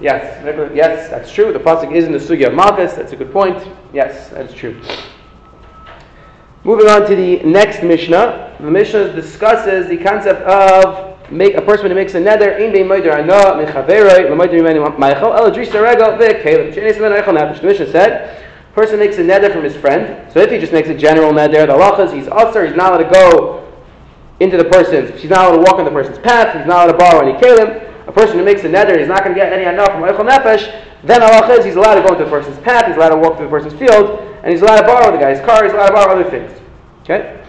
Yes, 0.00 0.72
yes, 0.74 1.08
that's 1.08 1.32
true. 1.32 1.52
The 1.52 1.58
pasuk 1.58 1.94
is 1.94 2.04
in 2.04 2.12
the 2.12 2.18
sugya 2.18 2.48
of 2.48 2.54
Malchus. 2.54 2.92
That's 2.92 3.12
a 3.12 3.16
good 3.16 3.32
point. 3.32 3.66
Yes, 3.92 4.28
that's 4.28 4.52
true. 4.52 4.80
Moving 6.64 6.88
on 6.88 7.08
to 7.08 7.16
the 7.16 7.42
next 7.44 7.82
Mishnah, 7.82 8.45
the 8.60 8.70
Mishnah 8.70 9.12
discusses 9.12 9.88
the 9.88 9.98
concept 9.98 10.42
of 10.42 11.30
make 11.30 11.54
a 11.54 11.62
person 11.62 11.88
who 11.88 11.94
makes 11.94 12.14
a 12.14 12.20
neder 12.20 12.58
in 12.60 12.72
the 12.72 12.78
moeder 12.78 13.12
ana 13.12 13.56
mechaveroi 13.56 14.30
lemoeder 14.30 14.54
mimeni 14.54 14.96
meichel 14.96 15.36
el 15.36 15.50
drisa 15.50 15.82
regal 15.82 16.16
ve'kelim. 16.18 16.72
Shenis 16.72 17.00
men 17.00 17.12
eichel 17.12 17.36
nefesh. 17.36 17.60
The 17.60 17.66
Mishnah 17.66 17.90
said, 17.90 18.42
person 18.74 18.98
makes 18.98 19.16
a 19.18 19.22
neder 19.22 19.52
from 19.52 19.64
his 19.64 19.74
friend. 19.74 20.30
So 20.32 20.40
if 20.40 20.50
he 20.50 20.58
just 20.58 20.72
makes 20.72 20.88
a 20.88 20.94
general 20.94 21.32
neder, 21.32 21.66
the 21.66 21.72
halachas, 21.72 22.14
he's 22.14 22.28
usher, 22.28 22.66
he's 22.66 22.76
not 22.76 22.92
allowed 22.92 23.04
to 23.04 23.10
go 23.10 23.72
into 24.40 24.56
the 24.56 24.64
person's, 24.64 25.18
he's 25.20 25.30
not 25.30 25.46
allowed 25.46 25.56
to 25.56 25.62
walk 25.70 25.78
on 25.78 25.84
the 25.84 25.90
person's 25.90 26.18
path, 26.18 26.54
he's 26.56 26.66
not 26.66 26.88
allowed 26.88 26.92
to 26.92 26.98
borrow 26.98 27.28
any 27.28 27.38
kelim. 27.40 27.82
A 28.06 28.12
person 28.12 28.38
who 28.38 28.44
makes 28.44 28.62
a 28.64 28.68
nether 28.68 28.98
he's 28.98 29.08
not 29.08 29.24
going 29.24 29.34
to 29.34 29.40
get 29.40 29.52
any 29.52 29.64
enough 29.64 29.88
from 29.88 30.02
Eichel 30.02 30.28
Nefesh, 30.28 30.84
then 31.02 31.22
Allah 31.22 31.62
he's 31.64 31.74
allowed 31.74 31.96
to 31.96 32.02
go 32.02 32.14
into 32.14 32.24
the 32.24 32.30
person's 32.30 32.58
path, 32.60 32.86
he's 32.86 32.96
allowed 32.96 33.10
to 33.10 33.16
walk 33.16 33.36
through 33.36 33.46
the 33.46 33.50
person's 33.50 33.74
field, 33.74 34.20
and 34.42 34.52
he's 34.52 34.62
allowed 34.62 34.80
to 34.80 34.86
borrow 34.86 35.10
the 35.10 35.18
guy's 35.18 35.44
car, 35.44 35.64
he's 35.64 35.72
allowed 35.72 35.88
to 35.88 35.94
borrow 35.94 36.20
other 36.20 36.30
things. 36.30 36.52
Okay? 37.02 37.42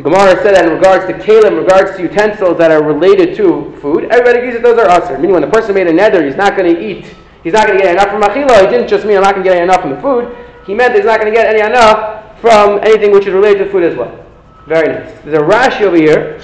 The 0.00 0.08
Gemara 0.08 0.42
said 0.42 0.56
that 0.56 0.64
in 0.64 0.72
regards 0.72 1.04
to 1.08 1.12
kalim, 1.12 1.48
in 1.48 1.56
regards 1.58 1.94
to 1.98 2.02
utensils 2.02 2.56
that 2.56 2.70
are 2.70 2.82
related 2.82 3.36
to 3.36 3.76
food, 3.82 4.04
everybody 4.04 4.38
agrees 4.38 4.54
that 4.54 4.62
those 4.62 4.78
are 4.78 4.88
usher. 4.88 5.18
Meaning 5.18 5.32
when 5.32 5.42
the 5.42 5.50
person 5.50 5.74
made 5.74 5.88
a 5.88 5.92
nether, 5.92 6.24
he's 6.24 6.36
not 6.36 6.56
going 6.56 6.74
to 6.74 6.80
eat, 6.80 7.14
he's 7.44 7.52
not 7.52 7.66
going 7.66 7.78
to 7.78 7.84
get 7.84 7.92
enough 7.92 8.08
from 8.08 8.22
achila, 8.22 8.64
he 8.64 8.66
didn't 8.68 8.88
just 8.88 9.04
mean 9.04 9.18
I'm 9.18 9.22
not 9.24 9.34
going 9.34 9.44
to 9.44 9.50
get 9.50 9.62
enough 9.62 9.82
from 9.82 9.90
the 9.90 10.00
food, 10.00 10.34
he 10.64 10.72
meant 10.72 10.94
he's 10.94 11.04
not 11.04 11.20
going 11.20 11.30
to 11.30 11.36
get 11.38 11.54
any 11.54 11.60
enough 11.60 12.40
from 12.40 12.78
anything 12.82 13.12
which 13.12 13.26
is 13.26 13.34
related 13.34 13.64
to 13.64 13.70
food 13.70 13.82
as 13.82 13.94
well. 13.94 14.24
Very 14.66 14.88
nice. 14.88 15.20
There's 15.20 15.36
a 15.36 15.44
Rashi 15.44 15.82
over 15.82 15.96
here. 15.96 16.40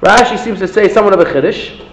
Rashi 0.00 0.36
seems 0.36 0.58
to 0.58 0.66
say 0.66 0.88
somewhat 0.88 1.14
of 1.14 1.20
a 1.20 1.24
chiddush. 1.24 1.86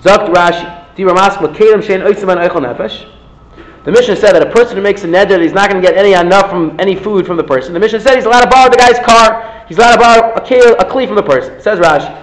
Zakt 0.00 0.28
Rashi, 0.34 0.94
Dibra 0.96 1.16
Masma 1.16 1.54
Kalim 1.54 1.80
Shein 1.80 2.06
Oitzaman 2.06 2.46
Eichel 2.46 2.60
Nefesh. 2.60 3.10
The 3.88 3.92
Mishnah 3.92 4.16
said 4.16 4.32
that 4.32 4.46
a 4.46 4.50
person 4.50 4.76
who 4.76 4.82
makes 4.82 5.02
a 5.04 5.06
neder, 5.06 5.40
he's 5.40 5.54
not 5.54 5.70
going 5.70 5.80
to 5.82 5.88
get 5.88 5.96
any 5.96 6.12
enough 6.12 6.50
from 6.50 6.78
any 6.78 6.94
food 6.94 7.26
from 7.26 7.38
the 7.38 7.42
person. 7.42 7.72
The 7.72 7.80
Mishnah 7.80 8.00
said 8.00 8.16
he's 8.16 8.26
allowed 8.26 8.42
to 8.42 8.50
borrow 8.50 8.68
the 8.68 8.76
guy's 8.76 8.98
car. 8.98 9.64
He's 9.66 9.78
allowed 9.78 9.92
to 9.92 9.98
borrow 9.98 10.34
a 10.34 10.40
kli, 10.42 10.72
a 10.72 10.84
kli 10.84 11.06
from 11.06 11.16
the 11.16 11.22
person. 11.22 11.58
Says 11.58 11.78
Rashi. 11.78 12.14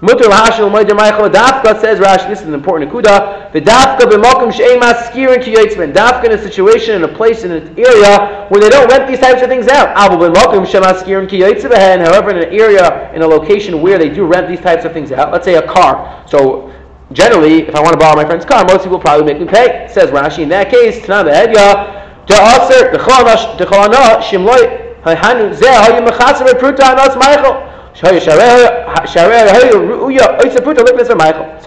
Mutter 0.00 0.26
lahashil 0.26 0.70
moider 0.70 0.96
Michael 0.96 1.28
dafka 1.28 1.80
says 1.80 1.98
Rashi. 1.98 2.28
This 2.28 2.42
is 2.42 2.46
an 2.46 2.54
important 2.54 2.92
kuda. 2.92 3.52
The 3.52 3.60
dafka 3.60 4.08
b'mokum 4.08 4.52
she'emas 4.52 5.08
skirin 5.08 5.42
ki 5.42 5.56
yitzmen. 5.56 5.92
Dafka 5.92 6.26
in 6.26 6.32
a 6.34 6.38
situation 6.38 6.94
in 6.94 7.02
a 7.02 7.08
place 7.12 7.42
in 7.42 7.50
an 7.50 7.76
area 7.76 8.46
where 8.50 8.60
they 8.60 8.68
don't 8.68 8.88
rent 8.88 9.08
these 9.08 9.18
types 9.18 9.42
of 9.42 9.48
things 9.48 9.66
out. 9.66 9.88
Abu 9.96 10.24
b'mokum 10.24 10.64
she'emas 10.64 11.02
skirin 11.02 11.28
ki 11.28 11.40
yitzmen. 11.40 12.06
However, 12.06 12.30
in 12.30 12.36
an 12.36 12.52
area 12.56 13.12
in 13.12 13.22
a 13.22 13.26
location 13.26 13.82
where 13.82 13.98
they 13.98 14.08
do 14.08 14.24
rent 14.24 14.46
these 14.46 14.60
types 14.60 14.84
of 14.84 14.92
things 14.92 15.10
out, 15.10 15.32
let's 15.32 15.44
say 15.44 15.56
a 15.56 15.66
car. 15.66 16.22
So 16.28 16.71
Generally, 17.12 17.68
if 17.68 17.74
I 17.74 17.80
want 17.80 17.92
to 17.92 17.98
borrow 17.98 18.16
my 18.16 18.24
friend's 18.24 18.44
car, 18.44 18.64
most 18.64 18.84
people 18.84 18.98
probably 18.98 19.24
make 19.24 19.40
me 19.40 19.46
pay. 19.46 19.88
Says 19.90 20.10
Rashi. 20.10 20.42
In 20.44 20.48
that 20.50 20.70
case, 20.70 21.04
Tana 21.04 21.24
be'edya, 21.28 22.24
de'aser, 22.26 22.92
de'cholana, 22.92 23.56
de'cholana, 23.58 24.20
shimloi, 24.22 25.02
ha'hanu, 25.02 25.52
zeh, 25.54 25.66
ha'yu 25.66 26.02
mechatzer, 26.06 26.54
pruta, 26.58 26.84
anos, 26.92 27.16
meichel. 27.16 27.70
Says 27.94 28.24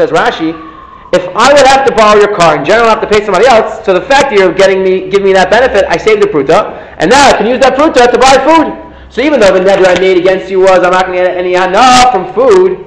Rashi, 0.09 0.49
if 1.13 1.27
I 1.35 1.53
would 1.53 1.67
have 1.67 1.85
to 1.85 1.91
borrow 1.95 2.19
your 2.19 2.35
car, 2.35 2.57
in 2.57 2.65
general 2.65 2.87
I 2.87 2.89
have 2.97 3.01
to 3.01 3.07
pay 3.07 3.23
somebody 3.23 3.45
else, 3.45 3.85
so 3.85 3.93
the 3.93 4.01
fact 4.01 4.31
that 4.31 4.39
you're 4.39 4.51
getting 4.51 4.81
me, 4.83 5.07
giving 5.09 5.27
me 5.27 5.33
that 5.33 5.51
benefit, 5.51 5.85
I 5.87 5.97
saved 5.97 6.23
the 6.23 6.27
pruta, 6.27 6.73
and 6.97 7.11
now 7.11 7.29
I 7.29 7.37
can 7.37 7.45
use 7.45 7.59
that 7.59 7.75
pruta 7.77 8.09
to 8.11 8.17
buy 8.17 8.39
food. 8.43 8.73
So 9.13 9.21
even 9.21 9.39
though 9.39 9.53
the 9.53 9.61
nether 9.61 9.85
I 9.85 9.99
made 9.99 10.17
against 10.17 10.49
you 10.49 10.61
was 10.61 10.83
I'm 10.83 10.91
not 10.91 11.05
going 11.05 11.19
to 11.19 11.25
get 11.25 11.37
any 11.37 11.53
enough 11.53 12.11
from 12.11 12.25
food, 12.33 12.84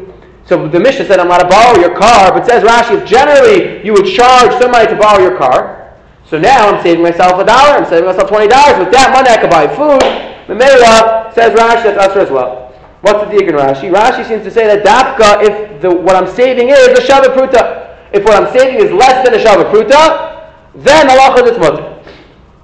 so 0.49 0.67
the 0.67 0.81
Mishnah 0.81 1.05
said, 1.05 1.21
I'm 1.21 1.29
going 1.29 1.41
to 1.41 1.47
borrow 1.47 1.79
your 1.79 1.95
car, 1.95 2.33
but 2.33 2.47
says 2.47 2.65
Rashi, 2.65 3.03
if 3.03 3.05
generally 3.05 3.85
you 3.85 3.93
would 3.93 4.07
charge 4.07 4.51
somebody 4.61 4.89
to 4.89 4.97
borrow 4.97 5.21
your 5.21 5.37
car, 5.37 5.93
so 6.25 6.39
now 6.39 6.69
I'm 6.73 6.83
saving 6.83 7.03
myself 7.03 7.39
a 7.39 7.45
dollar, 7.45 7.77
I'm 7.77 7.85
saving 7.85 8.07
myself 8.07 8.31
$20. 8.31 8.49
With 8.79 8.93
that 8.93 9.13
money 9.13 9.29
I 9.29 9.37
could 9.37 9.51
buy 9.51 9.69
food. 9.69 10.01
The 10.49 10.55
Mela 10.57 11.33
says 11.35 11.53
Rashi, 11.53 11.93
that's 11.93 12.17
us 12.17 12.17
as 12.17 12.31
well. 12.31 12.73
What's 13.03 13.25
the 13.25 13.39
deal 13.39 13.49
in 13.49 13.55
Rashi? 13.57 13.93
Rashi 13.93 14.27
seems 14.27 14.43
to 14.45 14.51
say 14.51 14.65
that 14.67 14.85
dafka, 14.85 15.45
if 15.45 15.83
the, 15.83 15.91
what 15.91 16.17
I'm 16.17 16.27
saving 16.27 16.71
is 16.71 16.89
a 16.97 17.03
Shabbat 17.05 17.37
Pruta, 17.37 17.97
if 18.13 18.25
what 18.25 18.43
I'm 18.43 18.51
saving 18.57 18.81
is 18.81 18.91
less 18.91 19.29
than 19.29 19.39
a 19.39 19.45
Shabbat 19.45 19.71
Pruta, 19.71 20.55
then 20.77 21.11
Allah 21.11 21.45
is 21.45 21.59
mutter. 21.59 22.03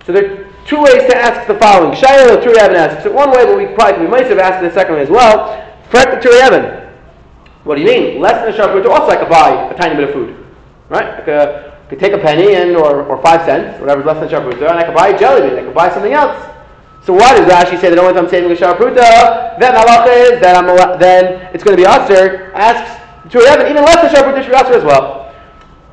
So 0.07 0.13
there 0.13 0.25
are 0.25 0.51
two 0.65 0.81
ways 0.81 1.05
to 1.09 1.17
ask 1.17 1.47
the 1.47 1.55
following. 1.59 1.93
Shayla 1.93 2.43
Turei 2.43 2.65
Even 2.65 2.77
asks 2.77 3.05
it 3.05 3.13
one 3.13 3.31
way, 3.31 3.45
but 3.45 3.59
we 3.59 3.67
probably 3.75 4.07
we 4.07 4.11
might 4.11 4.27
have 4.27 4.39
asked 4.39 4.65
it 4.65 4.69
the 4.69 4.75
second 4.75 4.95
way 4.95 5.03
as 5.03 5.11
well. 5.11 5.61
Fret 5.91 6.23
the 6.23 6.27
Turei 6.27 6.47
Even. 6.47 6.84
What 7.65 7.77
do 7.77 7.81
you 7.81 7.87
mean? 7.89 8.21
Less 8.21 8.45
than 8.45 8.53
a 8.53 8.57
sharp 8.57 8.75
also 8.87 9.09
I 9.09 9.17
could 9.17 9.29
buy 9.29 9.71
a 9.71 9.77
tiny 9.77 9.97
bit 9.97 10.09
of 10.09 10.15
food. 10.15 10.37
Right? 10.89 11.07
I 11.07 11.21
could, 11.23 11.89
could 11.89 11.99
take 11.99 12.13
a 12.13 12.19
penny 12.19 12.55
and 12.55 12.77
or, 12.77 13.05
or 13.05 13.21
five 13.23 13.45
cents, 13.45 13.81
whatever's 13.81 14.05
less 14.05 14.17
than 14.17 14.27
a 14.27 14.31
sharp 14.31 14.53
and 14.53 14.63
I 14.65 14.85
could 14.85 14.95
buy 14.95 15.09
a 15.09 15.19
jelly 15.19 15.49
bean, 15.49 15.59
I 15.59 15.63
could 15.63 15.75
buy 15.75 15.91
something 15.93 16.13
else. 16.13 16.39
So 17.05 17.13
why 17.13 17.37
does 17.37 17.51
Rashi 17.51 17.79
say 17.81 17.91
that 17.91 17.99
only 17.99 18.13
if 18.13 18.17
I'm 18.17 18.29
saving 18.29 18.51
a 18.51 18.57
sharp 18.57 18.79
then 18.79 19.77
Allah 19.77 20.09
is, 20.09 20.41
then, 20.41 20.57
I'm, 20.57 20.99
then 20.99 21.51
it's 21.55 21.65
going 21.65 21.77
to 21.77 21.83
be 21.83 21.87
usher, 21.87 22.53
asks 22.55 23.01
to 23.31 23.39
heaven, 23.41 23.67
even 23.67 23.83
less 23.85 24.01
than 24.01 24.15
sharp 24.15 24.37
should 24.43 24.51
be 24.51 24.57
usher 24.57 24.75
as 24.75 24.85
well. 24.85 25.33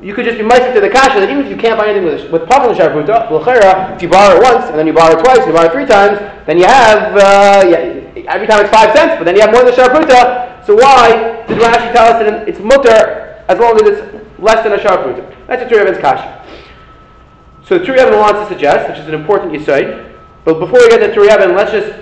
You 0.01 0.15
could 0.15 0.25
just 0.25 0.37
be 0.37 0.43
mice 0.43 0.73
to 0.73 0.81
the 0.81 0.89
kasha 0.89 1.19
that 1.19 1.29
even 1.29 1.45
if 1.45 1.51
you 1.51 1.57
can't 1.57 1.77
buy 1.77 1.87
anything 1.87 2.05
with, 2.05 2.31
with 2.31 2.41
in 2.41 2.47
the 2.49 2.73
sharputa, 2.73 3.95
if 3.95 4.01
you 4.01 4.09
borrow 4.09 4.35
it 4.35 4.41
once 4.41 4.65
and 4.65 4.79
then 4.79 4.87
you 4.87 4.93
borrow 4.93 5.15
it 5.15 5.23
twice 5.23 5.39
and 5.39 5.47
you 5.47 5.53
borrow 5.53 5.67
it 5.67 5.73
three 5.73 5.85
times, 5.85 6.17
then 6.47 6.57
you 6.57 6.65
have, 6.65 7.15
uh, 7.15 7.67
yeah, 7.69 8.00
every 8.15 8.47
time 8.47 8.61
it's 8.61 8.69
five 8.69 8.95
cents, 8.95 9.15
but 9.17 9.23
then 9.23 9.35
you 9.35 9.41
have 9.41 9.51
more 9.51 9.63
than 9.63 9.75
the 9.75 9.81
sharputa, 9.81 10.65
so 10.65 10.75
why 10.75 11.43
did 11.47 11.57
Rashi 11.57 11.93
tell 11.93 12.13
us 12.13 12.23
that 12.23 12.47
it's 12.47 12.59
mutter 12.59 13.43
as 13.47 13.59
long 13.59 13.75
as 13.75 13.87
it's 13.87 14.39
less 14.39 14.63
than 14.63 14.73
a 14.73 14.81
sharp 14.81 15.05
root? 15.05 15.23
That's 15.47 15.63
a 15.63 15.69
Tur 15.69 15.99
kasha. 15.99 16.45
So 17.63 17.77
the 17.77 17.85
Tur 17.85 18.17
wants 18.17 18.41
to 18.41 18.47
suggest, 18.47 18.89
which 18.89 18.99
is 18.99 19.07
an 19.07 19.13
important 19.13 19.53
yisoid, 19.53 20.11
but 20.43 20.59
before 20.59 20.79
we 20.79 20.89
get 20.89 20.99
to 20.99 21.13
Tur 21.13 21.23
let's 21.23 21.71
just 21.71 21.93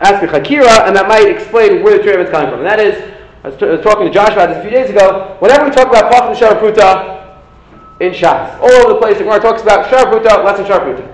ask 0.00 0.22
a 0.22 0.26
Chakira, 0.26 0.86
and 0.86 0.96
that 0.96 1.08
might 1.08 1.28
explain 1.28 1.82
where 1.82 1.98
the 1.98 2.04
Tur 2.04 2.18
is 2.20 2.30
coming 2.30 2.50
from. 2.50 2.60
And 2.60 2.68
that 2.68 2.80
is, 2.80 2.96
I 3.44 3.48
was, 3.48 3.58
t- 3.58 3.66
I 3.66 3.70
was, 3.70 3.80
talking 3.80 4.06
to 4.06 4.12
Josh 4.12 4.32
about 4.32 4.48
this 4.48 4.58
a 4.58 4.62
few 4.62 4.70
days 4.70 4.90
ago. 4.90 5.36
Whenever 5.40 5.64
we 5.64 5.70
talk 5.70 5.88
about 5.88 6.10
Pach 6.10 6.24
and 6.24 6.36
Sharapruta 6.36 7.38
in 8.00 8.12
Shas, 8.12 8.58
all 8.60 8.70
over 8.70 8.94
the 8.94 9.00
place, 9.00 9.18
the 9.18 9.24
Gemara 9.24 9.40
talks 9.40 9.62
about 9.62 9.86
Sharapruta, 9.86 10.44
less 10.44 10.58
than 10.58 10.66
Sharapruta. 10.66 11.11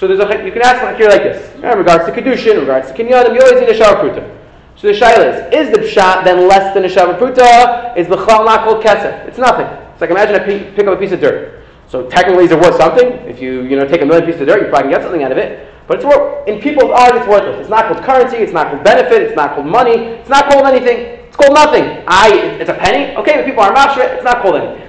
So 0.00 0.08
there's 0.08 0.18
a, 0.18 0.44
you 0.46 0.50
can 0.50 0.62
ask 0.62 0.80
a 0.80 0.96
Chakira 0.96 1.10
like 1.10 1.22
this. 1.22 1.54
In 1.56 1.78
regards 1.78 2.06
to 2.06 2.10
Kedushin, 2.10 2.54
in 2.54 2.60
regards 2.60 2.88
to 2.88 2.94
Kinyanim, 2.94 3.34
you 3.34 3.42
always 3.42 3.60
need 3.60 3.68
a 3.68 3.78
Sharapruta. 3.78 4.40
So 4.80 4.86
the 4.86 4.94
shaila 4.94 5.52
is, 5.52 5.68
is 5.68 5.76
the 5.76 5.84
pshat 5.84 6.24
then 6.24 6.48
less 6.48 6.72
than 6.72 6.86
a 6.86 6.88
shavu 6.88 7.18
pruta? 7.18 7.94
Is 7.98 8.08
the 8.08 8.16
chal 8.16 8.46
not 8.46 8.64
called 8.64 8.82
kesef? 8.82 9.28
It's 9.28 9.36
nothing. 9.36 9.66
It's 9.92 10.00
like 10.00 10.08
imagine 10.08 10.36
I 10.36 10.38
pick 10.38 10.86
up 10.86 10.96
a 10.96 10.96
piece 10.96 11.12
of 11.12 11.20
dirt. 11.20 11.62
So 11.86 12.08
technically, 12.08 12.44
is 12.44 12.52
it 12.52 12.58
worth 12.58 12.78
something? 12.78 13.08
If 13.28 13.42
you 13.42 13.60
you 13.64 13.76
know 13.76 13.86
take 13.86 14.00
a 14.00 14.06
million 14.06 14.24
pieces 14.24 14.40
of 14.40 14.46
dirt, 14.48 14.62
you 14.62 14.68
probably 14.68 14.88
can 14.88 14.92
get 14.92 15.02
something 15.02 15.22
out 15.22 15.32
of 15.32 15.36
it. 15.36 15.68
But 15.86 15.98
it's 15.98 16.06
worth, 16.06 16.48
in 16.48 16.62
people's 16.62 16.92
eyes, 16.92 17.12
it's 17.12 17.28
worthless. 17.28 17.60
It's 17.60 17.68
not 17.68 17.92
called 17.92 18.02
currency. 18.04 18.38
It's 18.38 18.54
not 18.54 18.70
called 18.70 18.82
benefit. 18.82 19.20
It's 19.20 19.36
not 19.36 19.54
called 19.54 19.66
money. 19.66 20.16
It's 20.16 20.30
not 20.30 20.48
called 20.48 20.64
anything. 20.64 21.28
It's 21.28 21.36
called 21.36 21.52
nothing. 21.52 21.84
I, 22.08 22.56
it's 22.56 22.70
a 22.70 22.74
penny. 22.74 23.14
Okay, 23.16 23.36
but 23.36 23.44
people 23.44 23.60
are 23.60 23.74
machshir. 23.74 24.16
It's 24.16 24.24
not 24.24 24.40
called 24.40 24.56
anything. 24.56 24.88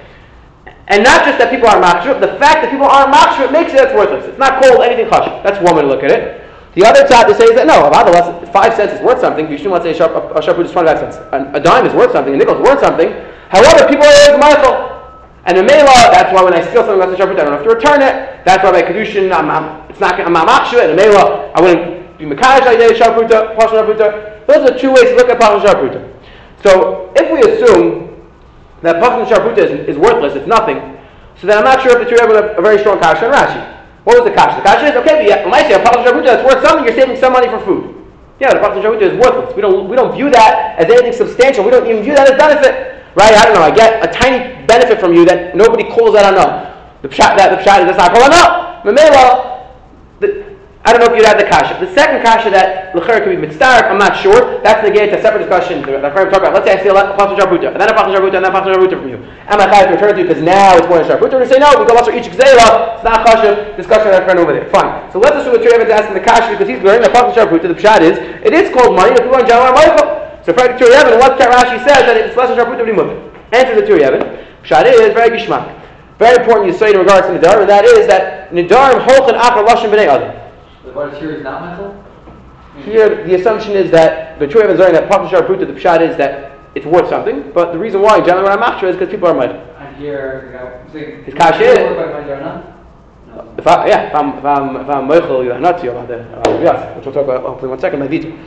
And 0.88 1.04
not 1.04 1.24
just 1.24 1.38
that 1.38 1.50
people 1.50 1.68
aren't 1.68 1.84
machshir. 1.84 2.18
The 2.18 2.38
fact 2.42 2.66
that 2.66 2.70
people 2.70 2.86
aren't 2.86 3.14
machshir 3.14 3.52
makes 3.52 3.70
it 3.72 3.76
that's 3.78 3.94
worthless. 3.94 4.26
It's 4.26 4.38
not 4.38 4.62
called 4.62 4.82
anything 4.82 5.06
chash. 5.06 5.42
That's 5.42 5.62
one 5.62 5.76
way 5.76 5.82
to 5.82 5.88
look 5.88 6.02
at 6.02 6.10
it. 6.10 6.42
The 6.74 6.84
other 6.88 7.06
side 7.06 7.28
to 7.28 7.34
say 7.36 7.44
is 7.44 7.54
that 7.54 7.68
no, 7.68 7.92
less 7.92 8.48
five 8.50 8.74
cents 8.74 8.96
is 8.96 9.00
worth 9.04 9.20
something. 9.20 9.50
You 9.50 9.56
shouldn't 9.60 9.76
want 9.76 9.84
to 9.84 9.92
say 9.92 9.94
a 9.94 9.98
sharp, 9.98 10.16
a, 10.16 10.38
a 10.38 10.42
sharp 10.42 10.58
is 10.58 10.72
25 10.72 10.98
cents. 10.98 11.16
A, 11.30 11.52
a, 11.54 11.60
dime 11.60 11.84
is 11.84 11.92
worth 11.92 12.12
something, 12.12 12.32
a 12.32 12.36
nickel 12.36 12.56
is 12.56 12.62
worth 12.64 12.80
something. 12.80 13.12
However, 13.52 13.84
people 13.86 14.08
are 14.08 14.16
always 14.24 14.40
Michael. 14.40 14.88
And 15.44 15.58
the 15.58 15.62
Mela, 15.62 16.08
that's 16.14 16.32
why 16.32 16.42
when 16.42 16.54
I 16.54 16.64
steal 16.64 16.82
something 16.82 16.98
less 16.98 17.10
than 17.12 17.18
sharp 17.18 17.30
I 17.30 17.44
don't 17.44 17.52
have 17.52 17.64
to 17.64 17.74
return 17.74 18.00
it. 18.00 18.44
That's 18.48 18.64
why 18.64 18.72
by 18.72 18.82
Kedushin, 18.82 19.28
I'm, 19.34 19.50
I'm, 19.50 19.90
it's 19.90 20.00
not, 20.00 20.18
I'm 20.18 20.32
not 20.32 20.72
And 20.72 20.92
the 20.92 20.96
Mela, 20.96 21.52
I 21.52 21.60
wouldn't 21.60 22.16
be 22.16 22.24
Makadosh 22.24 22.64
like 22.64 22.78
a 22.80 22.94
Sharputa, 22.94 23.54
Pashon 23.56 23.84
Sharputa. 23.84 24.46
Those 24.46 24.70
are 24.70 24.78
two 24.78 24.92
ways 24.92 25.12
to 25.12 25.16
look 25.16 25.28
at 25.28 25.38
Pashon 25.38 25.60
Sharputa. 25.60 26.00
So 26.62 27.12
if 27.16 27.28
we 27.30 27.40
assume 27.52 28.11
that 28.82 29.02
Pashon 29.02 29.26
Sharputa 29.26 29.58
is, 29.58 29.88
is 29.88 29.96
worthless, 29.96 30.34
it's 30.34 30.46
nothing, 30.46 30.98
so 31.40 31.46
then 31.46 31.58
I'm 31.58 31.64
not 31.64 31.82
sure 31.82 31.98
if 31.98 32.08
the 32.08 32.14
two 32.14 32.20
have 32.20 32.30
a, 32.30 32.60
very 32.60 32.78
strong 32.78 33.00
Kasha 33.00 33.26
and 33.26 33.34
Rashi. 33.34 33.72
What 34.04 34.18
was 34.18 34.28
the 34.28 34.34
kasha? 34.34 34.58
The 34.58 34.66
kasha 34.66 34.86
is 34.90 34.96
okay, 34.98 35.30
but 35.30 35.48
might 35.48 35.70
say 35.70 35.74
a 35.74 35.82
pachas 35.82 36.02
shavuta 36.02 36.24
that's 36.24 36.42
worth 36.42 36.58
something. 36.66 36.84
You're 36.84 36.94
saving 36.94 37.16
some 37.18 37.32
money 37.32 37.46
for 37.46 37.60
food. 37.60 37.94
Yeah, 38.40 38.52
the 38.52 38.58
pachas 38.58 38.82
shavuta 38.82 39.02
is 39.02 39.14
worthless. 39.14 39.54
We 39.54 39.62
don't 39.62 39.88
we 39.88 39.94
don't 39.94 40.14
view 40.14 40.28
that 40.30 40.78
as 40.78 40.90
anything 40.90 41.12
substantial. 41.12 41.64
We 41.64 41.70
don't 41.70 41.86
even 41.86 42.02
view 42.02 42.14
that 42.14 42.26
as 42.26 42.34
benefit, 42.34 43.06
right? 43.14 43.30
I 43.30 43.44
don't 43.46 43.54
know. 43.54 43.62
I 43.62 43.70
get 43.70 44.02
a 44.02 44.10
tiny 44.10 44.66
benefit 44.66 44.98
from 44.98 45.14
you 45.14 45.24
that 45.26 45.54
nobody 45.54 45.84
calls 45.84 46.14
that 46.14 46.34
enough. 46.34 46.74
The 47.02 47.08
pshat 47.08 47.38
that 47.38 47.54
the 47.54 47.62
pshat 47.62 47.86
is 47.86 47.94
that's 47.94 47.98
not 47.98 48.10
called 48.10 48.26
enough. 48.26 48.82
Memela, 48.82 49.51
I 50.84 50.90
don't 50.90 50.98
know 50.98 51.14
if 51.14 51.14
you'd 51.14 51.30
add 51.30 51.38
the 51.38 51.46
kasha. 51.46 51.78
The 51.78 51.86
second 51.94 52.26
kasha 52.26 52.50
that 52.50 52.90
l'cher 52.90 53.22
could 53.22 53.30
be 53.30 53.38
mitzvah, 53.38 53.86
I'm 53.86 54.02
not 54.02 54.18
sure. 54.18 54.58
That's 54.66 54.82
negated 54.82 55.14
to 55.14 55.18
a 55.18 55.22
separate 55.22 55.46
discussion 55.46 55.78
that 55.86 56.02
I'm 56.02 56.10
talking 56.10 56.34
about. 56.34 56.58
Let's 56.58 56.66
say 56.66 56.74
I 56.74 56.82
steal 56.82 56.98
a 56.98 57.14
pachas 57.14 57.38
shavuta, 57.38 57.70
and 57.70 57.78
then 57.78 57.86
a 57.86 57.94
pachas 57.94 58.18
shavuta, 58.18 58.42
and 58.42 58.42
then 58.42 58.50
a 58.50 58.58
pachas 58.58 58.74
shavuta 58.74 58.98
from 58.98 59.06
you. 59.06 59.22
Am 59.46 59.62
I 59.62 59.70
chayav 59.70 59.86
to 59.86 59.94
return 59.94 60.18
to 60.18 60.20
you 60.20 60.26
because 60.26 60.42
now 60.42 60.74
it's 60.74 60.90
more 60.90 60.98
than 60.98 61.06
shavuta? 61.06 61.38
Or 61.38 61.46
to 61.46 61.46
say 61.46 61.62
no, 61.62 61.70
we 61.78 61.86
go 61.86 61.94
also 61.94 62.10
each 62.10 62.26
gzela. 62.34 62.98
It's 62.98 63.06
not 63.06 63.22
kasha. 63.22 63.78
Discussion 63.78 64.10
our 64.10 64.26
friend 64.26 64.42
over 64.42 64.50
there. 64.50 64.66
Fine. 64.74 65.06
So 65.14 65.22
let's 65.22 65.38
assume 65.38 65.54
that 65.54 65.62
Tur 65.62 65.78
is 65.78 65.86
asking 65.86 66.18
the 66.18 66.26
kasha 66.26 66.50
because 66.50 66.66
he's 66.66 66.82
learning 66.82 67.06
the 67.06 67.14
pachas 67.14 67.38
shavuta. 67.38 67.70
The 67.70 67.78
pshat 67.78 68.02
is 68.02 68.18
it 68.42 68.50
is 68.50 68.74
called 68.74 68.98
money. 68.98 69.14
The 69.14 69.22
people 69.22 69.38
in 69.38 69.46
general 69.46 69.70
are 69.70 69.78
Michael. 69.78 70.18
So 70.42 70.50
for 70.50 70.66
Turei 70.66 70.98
Even, 70.98 71.22
what 71.22 71.38
Rashi 71.38 71.78
says 71.86 72.10
that 72.10 72.18
it's 72.18 72.34
less 72.34 72.50
than 72.50 72.58
shavuta 72.58 72.82
b'limud. 72.82 73.30
Answer 73.54 73.78
the 73.78 73.86
Yevin. 73.86 74.26
Pshat 74.66 74.90
is 74.90 75.14
very 75.14 75.30
gishmak. 75.30 75.62
Very 76.18 76.42
important 76.42 76.66
you 76.66 76.74
say 76.74 76.90
in 76.90 76.98
regards 76.98 77.30
to 77.30 77.38
Nidar, 77.38 77.62
and 77.62 77.70
that 77.70 77.86
is 77.86 78.10
that 78.10 78.50
Nidarim 78.50 78.98
holchin 79.06 79.38
akar 79.38 79.62
lashon 79.62 79.86
b'nei 79.86 80.10
adam. 80.10 80.41
What 80.94 81.12
is 81.12 81.18
here 81.18 81.32
is 81.32 81.42
not 81.42 81.62
mental? 81.64 82.04
Here, 82.84 83.26
the 83.26 83.34
assumption 83.34 83.72
is 83.72 83.90
that 83.90 84.38
the 84.38 84.46
true 84.46 84.62
evidence 84.62 84.92
that 84.92 85.08
Papa 85.08 85.28
Shar 85.28 85.42
Pruta, 85.42 85.66
the 85.66 85.78
pshat 85.78 86.00
is 86.08 86.16
that 86.16 86.58
it's 86.74 86.86
worth 86.86 87.08
something, 87.08 87.52
but 87.52 87.72
the 87.72 87.78
reason 87.78 88.00
why, 88.00 88.20
generally, 88.20 88.48
when 88.48 88.62
I'm 88.62 88.84
is 88.84 88.96
because 88.96 89.10
people 89.10 89.28
are 89.28 89.34
mad. 89.34 89.50
And 89.78 89.96
here, 89.96 90.88
his 91.24 91.34
cash 91.34 91.60
is. 91.60 91.78
If 93.58 93.66
I, 93.66 93.88
yeah, 93.88 94.08
if 94.08 94.14
I'm, 94.14 94.38
if 94.38 94.44
I'm, 94.44 94.76
if 94.76 94.88
I'm 94.88 95.08
Meichel, 95.08 95.44
you're 95.44 95.58
not 95.58 95.82
you 95.82 95.90
about 95.90 96.08
that. 96.08 96.46
Uh, 96.46 96.60
yes, 96.60 96.96
which 96.96 97.04
we'll 97.04 97.14
talk 97.14 97.24
about 97.24 97.42
hopefully 97.42 97.70
one 97.70 97.78
second 97.78 98.00
by 98.00 98.06
video. 98.08 98.38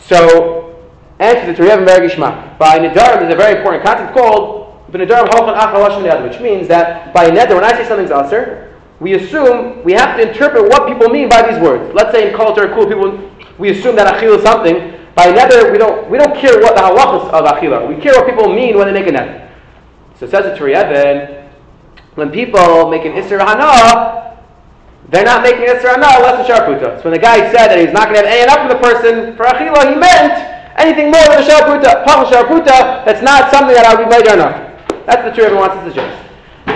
So, 0.00 0.90
answer 1.18 1.54
to 1.54 1.62
Rev 1.62 1.80
Mergi 1.86 2.10
Shmak. 2.10 2.58
By 2.58 2.78
Nidar, 2.78 3.20
there's 3.20 3.32
a 3.32 3.36
very 3.36 3.58
important 3.58 3.84
concept 3.84 4.14
called 4.14 4.58
B'nedarim 4.90 5.28
halchan 5.28 5.54
achar 5.54 6.02
yad, 6.02 6.28
which 6.28 6.40
means 6.40 6.66
that 6.68 7.12
by 7.12 7.30
neder, 7.30 7.54
when 7.54 7.64
I 7.64 7.72
say 7.72 7.86
something's 7.86 8.10
aser, 8.10 8.67
we 9.00 9.14
assume 9.14 9.82
we 9.84 9.92
have 9.92 10.16
to 10.16 10.28
interpret 10.28 10.64
what 10.64 10.88
people 10.88 11.08
mean 11.08 11.28
by 11.28 11.48
these 11.48 11.60
words. 11.60 11.94
Let's 11.94 12.12
say 12.12 12.30
in 12.30 12.36
culture, 12.36 12.68
cool 12.74 12.86
people, 12.86 13.30
we 13.58 13.70
assume 13.70 13.94
that 13.96 14.12
achil 14.12 14.36
is 14.36 14.42
something. 14.42 14.94
By 15.14 15.32
neder, 15.32 15.70
we 15.70 15.78
don't 15.78 16.10
we 16.10 16.18
don't 16.18 16.36
care 16.36 16.60
what 16.60 16.74
the 16.74 16.82
halachas 16.82 17.30
of 17.30 17.44
achil 17.44 17.76
are. 17.76 17.86
We 17.86 18.00
care 18.00 18.14
what 18.14 18.26
people 18.26 18.52
mean 18.52 18.76
when 18.76 18.86
they 18.86 18.92
make 18.92 19.06
a 19.06 19.14
neder. 19.14 19.50
So 20.18 20.26
says 20.26 20.58
to 20.58 20.64
Riyadin, 20.64 21.48
when 22.16 22.30
people 22.30 22.90
make 22.90 23.04
an 23.04 23.12
isser 23.12 23.38
hana, 23.38 24.36
they're 25.10 25.24
not 25.24 25.42
making 25.42 25.66
isser 25.66 25.94
hana 25.94 26.18
less 26.18 26.48
than 26.48 26.56
sharputa. 26.56 26.98
So 26.98 27.04
when 27.04 27.12
the 27.12 27.22
guy 27.22 27.52
said 27.52 27.68
that 27.68 27.78
he's 27.78 27.92
not 27.92 28.10
going 28.10 28.22
to 28.22 28.26
have 28.26 28.34
any 28.34 28.42
enough 28.42 28.66
from 28.66 28.70
the 28.74 28.82
person 28.82 29.36
for 29.36 29.44
achila, 29.46 29.94
he 29.94 29.94
meant 29.94 30.34
anything 30.74 31.12
more 31.12 31.22
than 31.30 31.38
a 31.38 31.46
sharputa, 31.46 32.04
pach 32.04 32.26
sharputa. 32.26 33.04
That's 33.06 33.22
not 33.22 33.52
something 33.52 33.74
that 33.74 33.86
I 33.86 33.94
would 33.94 34.06
be 34.06 34.10
made 34.10 34.26
enough. 34.26 34.58
That's 35.06 35.22
the 35.22 35.30
Torah 35.30 35.54
wants 35.54 35.76
to 35.76 35.86
suggest. 35.86 36.27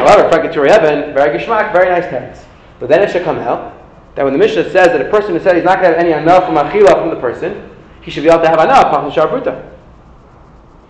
However, 0.02 0.28
Frank 0.28 0.52
Turei 0.52 0.76
Even, 0.76 1.14
very 1.14 1.38
gishmak, 1.38 1.72
very 1.72 1.88
nice 1.88 2.10
text. 2.10 2.44
But 2.80 2.88
then 2.88 3.02
it 3.02 3.10
should 3.12 3.22
come 3.22 3.38
out 3.38 3.78
that 4.16 4.24
when 4.24 4.32
the 4.32 4.38
Mishnah 4.38 4.64
says 4.70 4.88
that 4.88 5.00
a 5.00 5.08
person 5.10 5.30
who 5.30 5.40
said 5.40 5.54
he's 5.54 5.64
not 5.64 5.80
going 5.80 5.92
to 5.92 5.98
have 5.98 6.04
any 6.04 6.12
anah 6.12 6.44
from 6.44 6.56
achila 6.56 6.98
from 6.98 7.10
the 7.10 7.20
person, 7.20 7.70
he 8.02 8.10
should 8.10 8.24
be 8.24 8.28
able 8.28 8.42
to 8.42 8.48
have 8.48 8.58
enough 8.58 8.90
pach 8.90 9.12
sharputa. 9.14 9.70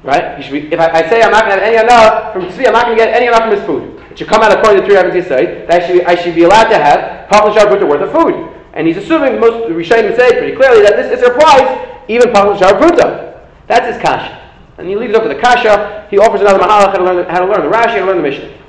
Right? 0.02 0.38
He 0.38 0.42
should 0.42 0.52
be, 0.52 0.72
if 0.72 0.80
I, 0.80 1.04
I, 1.04 1.08
say 1.08 1.22
I'm 1.22 1.30
not 1.30 1.44
going 1.44 1.58
to 1.58 1.64
have 1.64 1.74
any 1.74 1.76
anah 1.76 2.32
from 2.32 2.42
tzvi, 2.48 2.66
I'm 2.66 2.72
not 2.72 2.86
going 2.86 2.96
to 2.96 3.04
get 3.04 3.14
any 3.14 3.28
anah 3.28 3.42
from 3.44 3.50
his 3.50 3.64
food. 3.64 4.00
It 4.10 4.18
should 4.18 4.28
come 4.28 4.42
out 4.42 4.56
according 4.56 4.82
to 4.82 4.88
the 4.88 4.94
Torah 4.94 5.22
say 5.22 5.66
that 5.66 5.82
I 5.82 5.86
should, 5.86 6.04
I 6.04 6.14
should 6.14 6.34
be 6.34 6.42
allowed 6.44 6.70
to 6.70 6.78
have 6.78 7.28
pach 7.28 7.44
sharputa 7.54 7.86
worth 7.86 8.02
of 8.02 8.12
food. 8.12 8.48
And 8.72 8.86
he's 8.86 8.96
assuming 8.96 9.38
most 9.38 9.68
Rishayim 9.68 10.16
say 10.16 10.38
pretty 10.38 10.56
clearly 10.56 10.82
that 10.82 10.96
this, 10.96 11.20
this 11.20 11.28
applies 11.28 11.68
even 12.08 12.32
pach 12.32 12.58
sharputa. 12.58 13.38
That's 13.66 13.94
his 13.94 14.02
kasha. 14.02 14.40
And 14.78 14.88
he 14.88 14.96
leaves 14.96 15.14
up 15.14 15.22
to 15.22 15.28
the 15.28 15.38
kasha. 15.38 16.08
He 16.10 16.18
offers 16.18 16.40
another 16.40 16.58
mahalach 16.58 16.90
how 16.90 16.96
to 16.96 17.04
learn, 17.04 17.26
how 17.28 17.40
to 17.40 17.46
learn 17.46 17.62
the 17.62 17.76
Rashi 17.76 17.98
and 17.98 18.06
learn 18.06 18.16
the 18.16 18.22
Mishnah. 18.22 18.61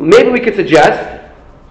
Maybe 0.00 0.30
we 0.30 0.40
could 0.40 0.56
suggest 0.56 1.20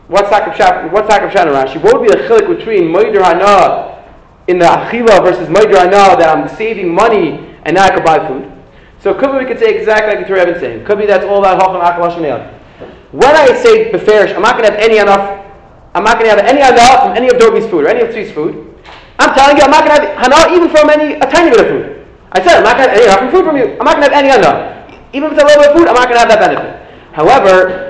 Sakab 0.09 0.55
Shat 0.55 0.85
and 0.85 1.55
Rashi? 1.55 1.81
What 1.81 1.99
would 1.99 2.09
be 2.09 2.15
the 2.15 2.23
chilik 2.27 2.57
between 2.57 2.93
Moider 2.93 3.23
Hana 3.23 4.03
in 4.47 4.59
the 4.59 4.65
Achila 4.65 5.23
versus 5.23 5.47
Moider 5.49 5.77
Hana 5.77 6.17
that 6.17 6.29
I'm 6.35 6.47
saving 6.55 6.93
money 6.93 7.55
and 7.63 7.75
now 7.75 7.83
I 7.85 7.89
could 7.89 8.03
buy 8.03 8.27
food? 8.27 8.51
So 8.99 9.13
could 9.13 9.31
be 9.31 9.39
we 9.39 9.45
could 9.45 9.59
say 9.59 9.75
exactly 9.77 10.15
like 10.15 10.27
the 10.27 10.33
Turei 10.33 10.47
Even 10.47 10.59
saying. 10.59 10.85
Could 10.85 10.97
be 10.97 11.05
that's 11.05 11.25
all 11.25 11.39
about 11.39 11.61
Halchan 11.61 11.81
Akal 11.81 12.09
Hashem 12.09 12.21
When 13.11 13.35
I 13.35 13.53
say 13.53 13.91
Beferish, 13.91 14.35
I'm 14.35 14.41
not 14.41 14.57
going 14.57 14.65
to 14.65 14.71
have 14.73 14.81
any 14.81 14.97
enough. 14.97 15.45
I'm 15.95 16.03
not 16.03 16.19
going 16.19 16.29
to 16.29 16.35
have 16.35 16.45
any 16.45 16.61
enough 16.61 17.03
from 17.03 17.17
any 17.17 17.27
of 17.29 17.41
Dobi's 17.41 17.69
food 17.69 17.85
or 17.85 17.89
any 17.89 18.01
of 18.01 18.09
Tzvi's 18.13 18.31
food. 18.31 18.65
I'm 19.17 19.33
telling 19.33 19.57
you, 19.57 19.63
I'm 19.63 19.71
not 19.71 19.85
going 19.85 20.01
to 20.01 20.05
have 20.05 20.31
Hana 20.31 20.55
even 20.55 20.69
from 20.69 20.89
any 20.89 21.15
a 21.15 21.25
tiny 21.29 21.49
bit 21.49 21.61
of 21.61 21.67
food. 21.67 22.05
I 22.31 22.43
said 22.43 22.57
I'm 22.57 22.63
not 22.63 22.77
going 22.77 22.89
to 22.89 22.93
have 22.93 23.01
any 23.01 23.05
enough 23.09 23.31
food 23.31 23.45
from 23.45 23.57
you. 23.57 23.77
I'm 23.79 23.85
not 23.85 23.97
going 23.97 24.09
to 24.09 24.15
have 24.15 24.23
any 24.25 24.29
enough. 24.29 24.59
Even 25.13 25.31
if 25.31 25.33
it's 25.33 25.41
a 25.41 25.45
little 25.45 25.63
bit 25.63 25.71
of 25.71 25.77
food, 25.77 25.87
I'm 25.87 25.95
not 25.95 26.05
going 26.09 26.19
to 26.19 26.23
have 26.25 26.29
that 26.29 26.41
benefit. 26.41 26.77
However, 27.13 27.88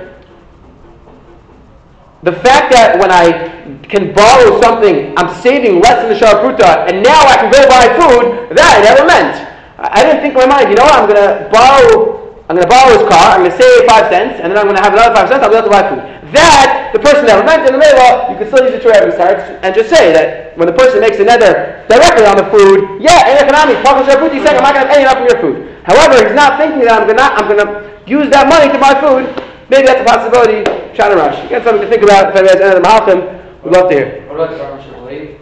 the 2.23 2.33
fact 2.33 2.71
that 2.73 2.99
when 2.99 3.11
I 3.11 3.47
can 3.87 4.13
borrow 4.13 4.59
something, 4.61 5.13
I'm 5.17 5.29
saving 5.41 5.79
less 5.81 6.03
than 6.03 6.09
the 6.11 6.19
sharputa, 6.19 6.89
and 6.89 7.03
now 7.03 7.21
I 7.25 7.35
can 7.37 7.51
go 7.51 7.61
buy 7.67 7.87
food, 7.95 8.55
that 8.55 8.67
I 8.75 8.83
never 8.83 9.07
meant. 9.07 9.35
I 9.79 10.03
didn't 10.03 10.21
think 10.21 10.35
in 10.35 10.43
my 10.43 10.59
mind, 10.59 10.69
you 10.69 10.75
know 10.75 10.83
what, 10.83 10.99
I'm 10.99 11.07
to 11.15 11.49
borrow 11.51 12.19
I'm 12.49 12.57
to 12.57 12.65
borrow 12.65 12.97
his 12.97 13.05
car, 13.05 13.37
I'm 13.37 13.45
to 13.45 13.53
save 13.53 13.85
five 13.85 14.09
cents, 14.09 14.41
and 14.41 14.49
then 14.49 14.57
I'm 14.57 14.65
to 14.73 14.81
have 14.81 14.89
another 14.89 15.13
five 15.13 15.29
cents, 15.29 15.45
I'll 15.45 15.53
be 15.53 15.61
able 15.61 15.69
to 15.69 15.75
buy 15.77 15.85
food. 15.85 16.01
That, 16.33 16.89
the 16.89 16.97
person 16.97 17.29
never 17.29 17.45
meant 17.45 17.61
in 17.61 17.77
the 17.77 17.81
middle, 17.81 18.25
you 18.25 18.41
can 18.41 18.49
still 18.49 18.65
use 18.65 18.73
the 18.73 18.81
Torah 18.81 19.05
and 19.05 19.69
just 19.77 19.93
say 19.93 20.09
that 20.17 20.57
when 20.57 20.65
the 20.65 20.73
person 20.73 20.97
makes 20.97 21.21
another 21.21 21.85
directly 21.85 22.25
on 22.25 22.41
the 22.41 22.49
food, 22.49 22.97
yeah, 22.97 23.29
in 23.29 23.37
economics, 23.37 23.85
he's 23.85 24.41
saying 24.41 24.57
I'm 24.57 24.65
not 24.65 24.73
to 24.81 24.89
pay 24.89 25.05
enough 25.05 25.21
for 25.21 25.29
your 25.29 25.37
food. 25.37 25.57
However, 25.85 26.25
he's 26.25 26.33
not 26.33 26.57
thinking 26.57 26.89
that 26.89 26.97
I'm 26.97 27.05
to, 27.05 27.13
I'm 27.21 27.45
to 27.53 27.69
use 28.09 28.33
that 28.33 28.49
money 28.49 28.73
to 28.73 28.81
buy 28.81 28.97
food. 28.97 29.29
Maybe 29.69 29.85
that's 29.85 30.01
a 30.01 30.09
possibility. 30.09 30.65
Shana. 30.95 31.43
You 31.43 31.49
got 31.49 31.63
something 31.63 31.81
to 31.81 31.89
think 31.89 32.03
about 32.03 32.29
if 32.29 32.35
anybody 32.35 32.63
has 32.63 32.75
any 32.75 32.81
Malcolm, 32.81 33.19
we'd 33.63 33.73
love 33.73 33.89
to 33.89 33.95
hear. 33.95 34.27
What 34.27 34.35
about 34.35 34.81
Shabbalit? 34.81 35.39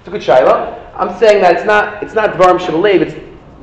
It's 0.00 0.08
a 0.08 0.10
good 0.10 0.22
shaila. 0.22 0.78
I'm 0.94 1.16
saying 1.18 1.42
that 1.42 1.56
it's 1.56 1.64
not 1.64 2.02
it's 2.02 2.14
not 2.14 2.34
dvarim 2.34 2.58
shabalev. 2.58 3.00
It's 3.02 3.14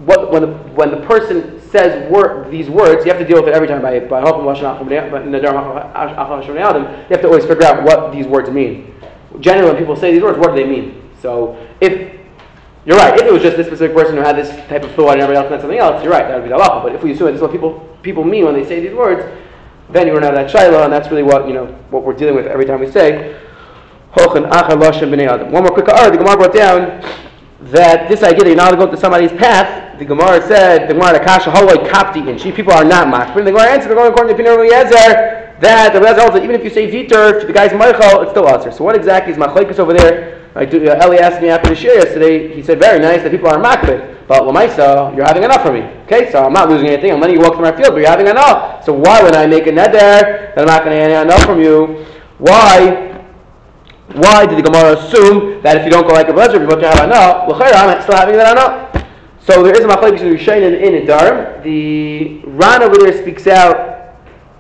what 0.05 0.31
when 0.31 0.41
the 0.43 0.47
when 0.47 0.91
the 0.91 1.01
person 1.05 1.61
says 1.69 2.09
word, 2.09 2.49
these 2.51 2.69
words, 2.69 3.05
you 3.05 3.11
have 3.11 3.19
to 3.19 3.27
deal 3.27 3.41
with 3.41 3.49
it 3.49 3.53
every 3.53 3.67
time 3.67 3.81
by 3.81 3.99
by 3.99 4.21
helping 4.21 4.45
alchem. 4.45 5.11
But 5.11 5.23
in 5.23 5.31
the 5.31 5.39
nedarim 5.39 5.93
alchem, 5.93 6.91
You 6.91 7.07
have 7.09 7.21
to 7.21 7.27
always 7.27 7.45
figure 7.45 7.65
out 7.65 7.83
what 7.83 8.13
these 8.13 8.27
words 8.27 8.49
mean. 8.49 8.93
Generally, 9.39 9.71
when 9.71 9.77
people 9.77 9.95
say 9.95 10.13
these 10.13 10.21
words, 10.21 10.37
what 10.37 10.55
do 10.55 10.55
they 10.55 10.69
mean? 10.69 11.01
So 11.21 11.57
if 11.81 12.15
you're 12.85 12.97
right, 12.97 13.19
if 13.19 13.25
it 13.25 13.33
was 13.33 13.41
just 13.41 13.57
this 13.57 13.67
specific 13.67 13.95
person 13.95 14.15
who 14.15 14.21
had 14.21 14.37
this 14.37 14.49
type 14.69 14.83
of 14.83 14.91
thought 14.91 15.13
and 15.13 15.21
everybody 15.21 15.43
else 15.43 15.49
meant 15.49 15.61
something 15.61 15.79
else, 15.79 16.03
you're 16.03 16.13
right, 16.13 16.27
that 16.27 16.35
would 16.35 16.43
be 16.43 16.49
the 16.49 16.55
halacha. 16.55 16.83
But 16.83 16.95
if 16.95 17.03
we 17.03 17.11
assume 17.11 17.27
this 17.27 17.37
is 17.37 17.41
what 17.41 17.51
people 17.51 17.97
people 18.03 18.23
mean 18.23 18.45
when 18.45 18.53
they 18.53 18.63
say 18.63 18.79
these 18.79 18.93
words, 18.93 19.23
then 19.89 20.07
you 20.07 20.13
run 20.13 20.23
out 20.23 20.35
of 20.35 20.51
that 20.51 20.51
shaila, 20.55 20.85
and 20.85 20.93
that's 20.93 21.09
really 21.09 21.23
what 21.23 21.47
you 21.47 21.53
know 21.53 21.65
what 21.89 22.03
we're 22.03 22.13
dealing 22.13 22.35
with 22.35 22.47
every 22.47 22.65
time 22.65 22.79
we 22.79 22.89
say. 22.91 23.39
One 24.15 24.41
more 24.41 25.71
quick 25.71 25.89
R. 25.89 26.09
The 26.09 26.17
Gemara 26.17 26.37
brought 26.37 26.53
down 26.53 27.01
that 27.71 28.07
this 28.07 28.23
idea 28.23 28.39
that 28.39 28.47
you're 28.47 28.55
not 28.55 28.71
to 28.71 28.77
go 28.77 28.89
to 28.89 28.95
somebody's 28.95 29.31
path, 29.33 29.97
the 29.99 30.05
Gemara 30.05 30.41
said, 30.41 30.87
the 30.87 30.93
Gemara, 30.93 31.19
Kasha, 31.19 31.51
Haloi 31.51 31.85
Kapti, 31.89 32.29
and 32.29 32.39
she 32.39 32.51
people 32.51 32.73
are 32.73 32.85
not 32.85 33.07
makbid. 33.07 33.43
The 33.43 33.51
Gemara 33.51 33.71
answered, 33.71 33.89
they're 33.89 33.95
going 33.95 34.11
according 34.11 34.37
to 34.37 34.43
Pinur 34.43 34.57
Eliezer, 34.59 35.34
that 35.61 35.93
the 35.93 35.99
holds 35.99 36.33
that 36.33 36.43
even 36.43 36.55
if 36.55 36.63
you 36.63 36.69
say 36.69 36.91
Vitor, 36.91 37.39
to 37.39 37.47
the 37.47 37.53
guy's 37.53 37.73
Michael, 37.73 38.21
it's 38.21 38.31
still 38.31 38.47
answer. 38.47 38.71
So 38.71 38.83
what 38.83 38.95
exactly 38.95 39.31
is 39.31 39.37
Machlaikas 39.37 39.79
over 39.79 39.93
there? 39.93 40.49
Like, 40.55 40.73
uh, 40.73 40.77
Eli 40.77 41.17
asked 41.17 41.41
me 41.41 41.49
after 41.49 41.69
the 41.69 41.75
share 41.75 41.95
yesterday, 41.95 42.53
he 42.53 42.63
said, 42.63 42.79
very 42.79 42.99
nice, 42.99 43.23
that 43.23 43.31
people 43.31 43.49
are 43.49 43.57
makbid. 43.57 44.15
But 44.27 44.43
Lamaisa, 44.43 45.15
you're 45.15 45.25
having 45.25 45.43
enough 45.43 45.61
for 45.61 45.71
me. 45.71 45.81
Okay, 46.05 46.31
so 46.31 46.43
I'm 46.43 46.53
not 46.53 46.69
losing 46.69 46.87
anything. 46.87 47.11
I'm 47.11 47.19
letting 47.19 47.35
you 47.35 47.41
walk 47.41 47.53
through 47.53 47.63
my 47.63 47.75
field, 47.75 47.89
but 47.89 47.97
you're 47.97 48.09
having 48.09 48.27
enough. 48.27 48.83
So 48.83 48.93
why 48.93 49.21
would 49.21 49.35
I 49.35 49.45
make 49.45 49.67
a 49.67 49.71
neder 49.71 50.55
that 50.55 50.57
I'm 50.57 50.65
not 50.65 50.83
going 50.83 50.97
to 50.97 51.13
have 51.13 51.27
enough 51.27 51.43
from 51.43 51.61
you? 51.61 52.05
Why? 52.37 53.21
Why 54.13 54.45
did 54.45 54.57
the 54.57 54.63
Gemara 54.63 54.97
assume 54.97 55.61
that 55.61 55.77
if 55.77 55.83
you 55.83 55.91
don't 55.91 56.07
go 56.07 56.13
like 56.13 56.29
a 56.29 56.33
Blazer, 56.33 56.57
you're 56.57 56.67
going 56.67 56.81
to 56.81 56.89
have 56.89 57.03
enough? 57.03 57.47
Well, 57.47 57.61
I'm 57.61 58.01
still 58.01 58.15
having 58.15 58.35
that 58.37 58.53
enough. 58.53 59.05
So 59.39 59.61
there 59.61 59.73
is 59.77 59.85
a 59.85 59.87
machlek 59.87 60.13
between 60.13 60.33
Rishain 60.33 60.65
and 60.65 60.75
in 60.75 61.05
Adarim. 61.05 61.61
The 61.63 62.41
Ran 62.45 62.81
over 62.81 62.95
there 62.97 63.21
speaks 63.21 63.45
out 63.45 64.15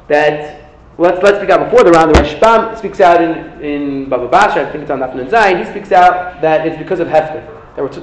that 0.09 0.64
let's 0.97 1.21
let's 1.23 1.37
speak 1.37 1.49
out 1.49 1.69
before 1.69 1.83
the 1.83 1.91
Ran. 1.91 2.07
The 2.07 2.19
Rashbam 2.19 2.77
speaks 2.77 2.99
out 2.99 3.21
in 3.21 3.61
in 3.61 4.09
Baba 4.09 4.27
Basra. 4.27 4.67
I 4.67 4.71
think 4.71 4.83
it's 4.83 4.91
on 4.91 4.99
Nafnan 4.99 5.29
Zayin. 5.29 5.63
He 5.63 5.69
speaks 5.69 5.91
out 5.91 6.41
that 6.41 6.67
it's 6.67 6.77
because 6.77 6.99
of 6.99 7.07
hefker. 7.07 7.43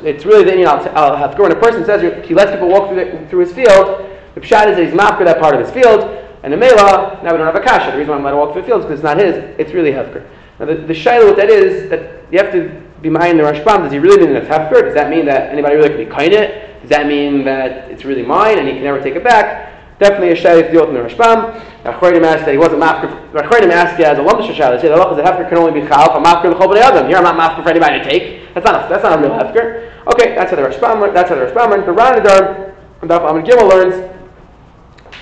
It's 0.04 0.26
really 0.26 0.44
the 0.44 0.50
Indian 0.50 0.68
al 0.68 1.16
hefker. 1.16 1.40
When 1.40 1.52
a 1.52 1.60
person 1.60 1.84
says 1.84 2.02
he 2.26 2.34
lets 2.34 2.50
people 2.50 2.68
walk 2.68 2.88
through, 2.90 3.04
the, 3.04 3.26
through 3.28 3.40
his 3.40 3.52
field, 3.52 4.06
the 4.34 4.40
pshat 4.40 4.68
is 4.68 4.76
that 4.76 4.84
he's 4.84 4.92
mafker 4.92 5.24
that 5.24 5.40
part 5.40 5.54
of 5.54 5.60
his 5.60 5.70
field, 5.70 6.02
and 6.42 6.52
the 6.52 6.56
mela 6.56 7.20
now 7.22 7.32
we 7.32 7.38
don't 7.38 7.46
have 7.46 7.56
a 7.56 7.60
kasha. 7.60 7.92
The 7.92 7.98
reason 7.98 8.10
why 8.10 8.16
I'm 8.16 8.26
allowed 8.26 8.30
to 8.32 8.36
walk 8.36 8.52
through 8.52 8.62
the 8.62 8.68
field 8.68 8.80
is 8.80 8.86
because 8.86 8.98
it's 8.98 9.04
not 9.04 9.18
his. 9.18 9.36
It's 9.58 9.72
really 9.72 9.92
hefker. 9.92 10.26
Now 10.60 10.66
the, 10.66 10.74
the 10.74 10.94
shaila 10.94 11.26
what 11.26 11.36
that 11.36 11.48
is 11.48 11.88
that 11.90 12.24
you 12.30 12.38
have 12.38 12.52
to 12.52 12.68
be 13.00 13.08
mind 13.08 13.38
the 13.38 13.44
Rashbam. 13.44 13.82
Does 13.82 13.92
he 13.92 13.98
really 13.98 14.18
mean 14.18 14.34
that 14.34 14.44
it's 14.44 14.52
hefker? 14.52 14.82
Does 14.82 14.94
that 14.94 15.10
mean 15.10 15.24
that 15.26 15.50
anybody 15.50 15.76
really 15.76 15.88
can 15.88 15.98
be 15.98 16.06
kind 16.06 16.32
it? 16.32 16.80
Does 16.82 16.90
that 16.90 17.06
mean 17.06 17.44
that 17.44 17.90
it's 17.90 18.04
really 18.04 18.22
mine 18.22 18.58
and 18.58 18.68
he 18.68 18.74
can 18.74 18.84
never 18.84 19.00
take 19.00 19.16
it 19.16 19.24
back? 19.24 19.81
Definitely 20.02 20.30
a 20.30 20.36
shaila 20.36 20.66
to 20.66 20.72
deal 20.72 20.80
with 20.86 20.90
in 20.90 20.94
the 20.98 21.08
Rashbam. 21.08 21.62
Achronim 21.84 22.24
asked 22.26 22.44
that 22.46 22.50
he 22.50 22.58
wasn't 22.58 22.82
mafker. 22.82 23.06
Achronim 23.32 23.70
asked 23.70 24.00
as 24.00 24.18
a 24.18 24.22
lumdish 24.22 24.52
shaila. 24.52 24.74
They 24.74 24.82
say 24.82 24.88
the 24.88 24.96
halacha 24.96 25.14
the 25.14 25.22
hefker 25.22 25.48
can 25.48 25.58
only 25.58 25.80
be 25.80 25.86
chal. 25.86 26.10
I'm 26.10 26.24
mafker 26.24 26.52
b'nei 26.52 26.80
adam. 26.80 27.06
Here 27.06 27.18
I'm 27.18 27.22
not 27.22 27.38
mafker 27.38 27.62
for 27.62 27.70
anybody 27.70 28.00
to 28.00 28.04
take. 28.04 28.52
That's 28.54 28.66
not 28.66 28.84
a, 28.84 28.88
that's 28.88 29.04
not 29.04 29.18
a 29.18 29.22
real 29.22 29.30
hefker. 29.30 29.92
Okay, 30.12 30.34
that's 30.34 30.50
how 30.50 30.56
the 30.56 30.62
Rashbam. 30.62 31.14
That's 31.14 31.28
how 31.28 31.36
the 31.36 31.46
Rashbam 31.46 31.70
learns. 31.70 31.86
The 33.00 33.06
Daf 33.06 33.30
Amid 33.30 33.44
Gimel 33.46 33.70
learns 33.70 33.94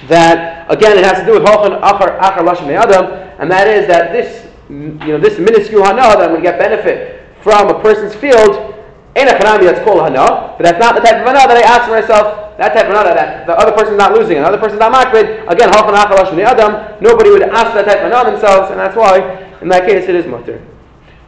that 0.09 0.71
again 0.71 0.97
it 0.97 1.05
has 1.05 1.19
to 1.21 1.27
do 1.27 1.33
with 1.33 1.43
halchan 1.43 1.79
achar 1.83 2.19
achar 2.19 2.41
lashon 2.41 2.73
adam, 2.73 3.13
and 3.39 3.51
that 3.51 3.69
is 3.69 3.87
that 3.87 4.13
this 4.13 4.47
you 4.71 5.13
know, 5.13 5.19
this 5.19 5.39
minuscule 5.39 5.85
hana 5.85 6.03
that 6.03 6.23
I'm 6.23 6.31
going 6.31 6.43
to 6.43 6.49
get 6.49 6.59
benefit 6.59 7.27
from 7.43 7.69
a 7.69 7.83
person's 7.83 8.15
field, 8.15 8.75
in 9.17 9.27
a 9.27 9.33
that's 9.35 9.83
called 9.83 10.01
hana, 10.03 10.55
but 10.57 10.63
that's 10.63 10.79
not 10.79 10.95
the 10.95 11.01
type 11.01 11.17
of 11.17 11.27
hana 11.27 11.49
that 11.49 11.57
I 11.57 11.63
ask 11.63 11.91
myself, 11.91 12.50
that 12.61 12.75
type 12.75 12.89
of 12.89 12.95
hana 12.95 13.15
that 13.15 13.47
the 13.47 13.57
other 13.57 13.73
person's 13.73 13.97
not 13.97 14.13
losing, 14.13 14.37
another 14.37 14.59
person's 14.59 14.81
not 14.81 14.93
makbid, 14.93 15.49
again, 15.49 15.71
adam, 15.73 17.01
nobody 17.01 17.31
would 17.31 17.43
ask 17.43 17.73
that 17.73 17.87
type 17.87 18.05
of 18.05 18.13
hana 18.13 18.31
themselves, 18.33 18.71
and 18.71 18.79
that's 18.79 18.95
why, 18.95 19.17
in 19.63 19.69
that 19.69 19.89
case, 19.89 20.07
it 20.11 20.15
is 20.15 20.27
mutter. 20.27 20.61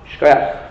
Shkoyach. 0.06 0.61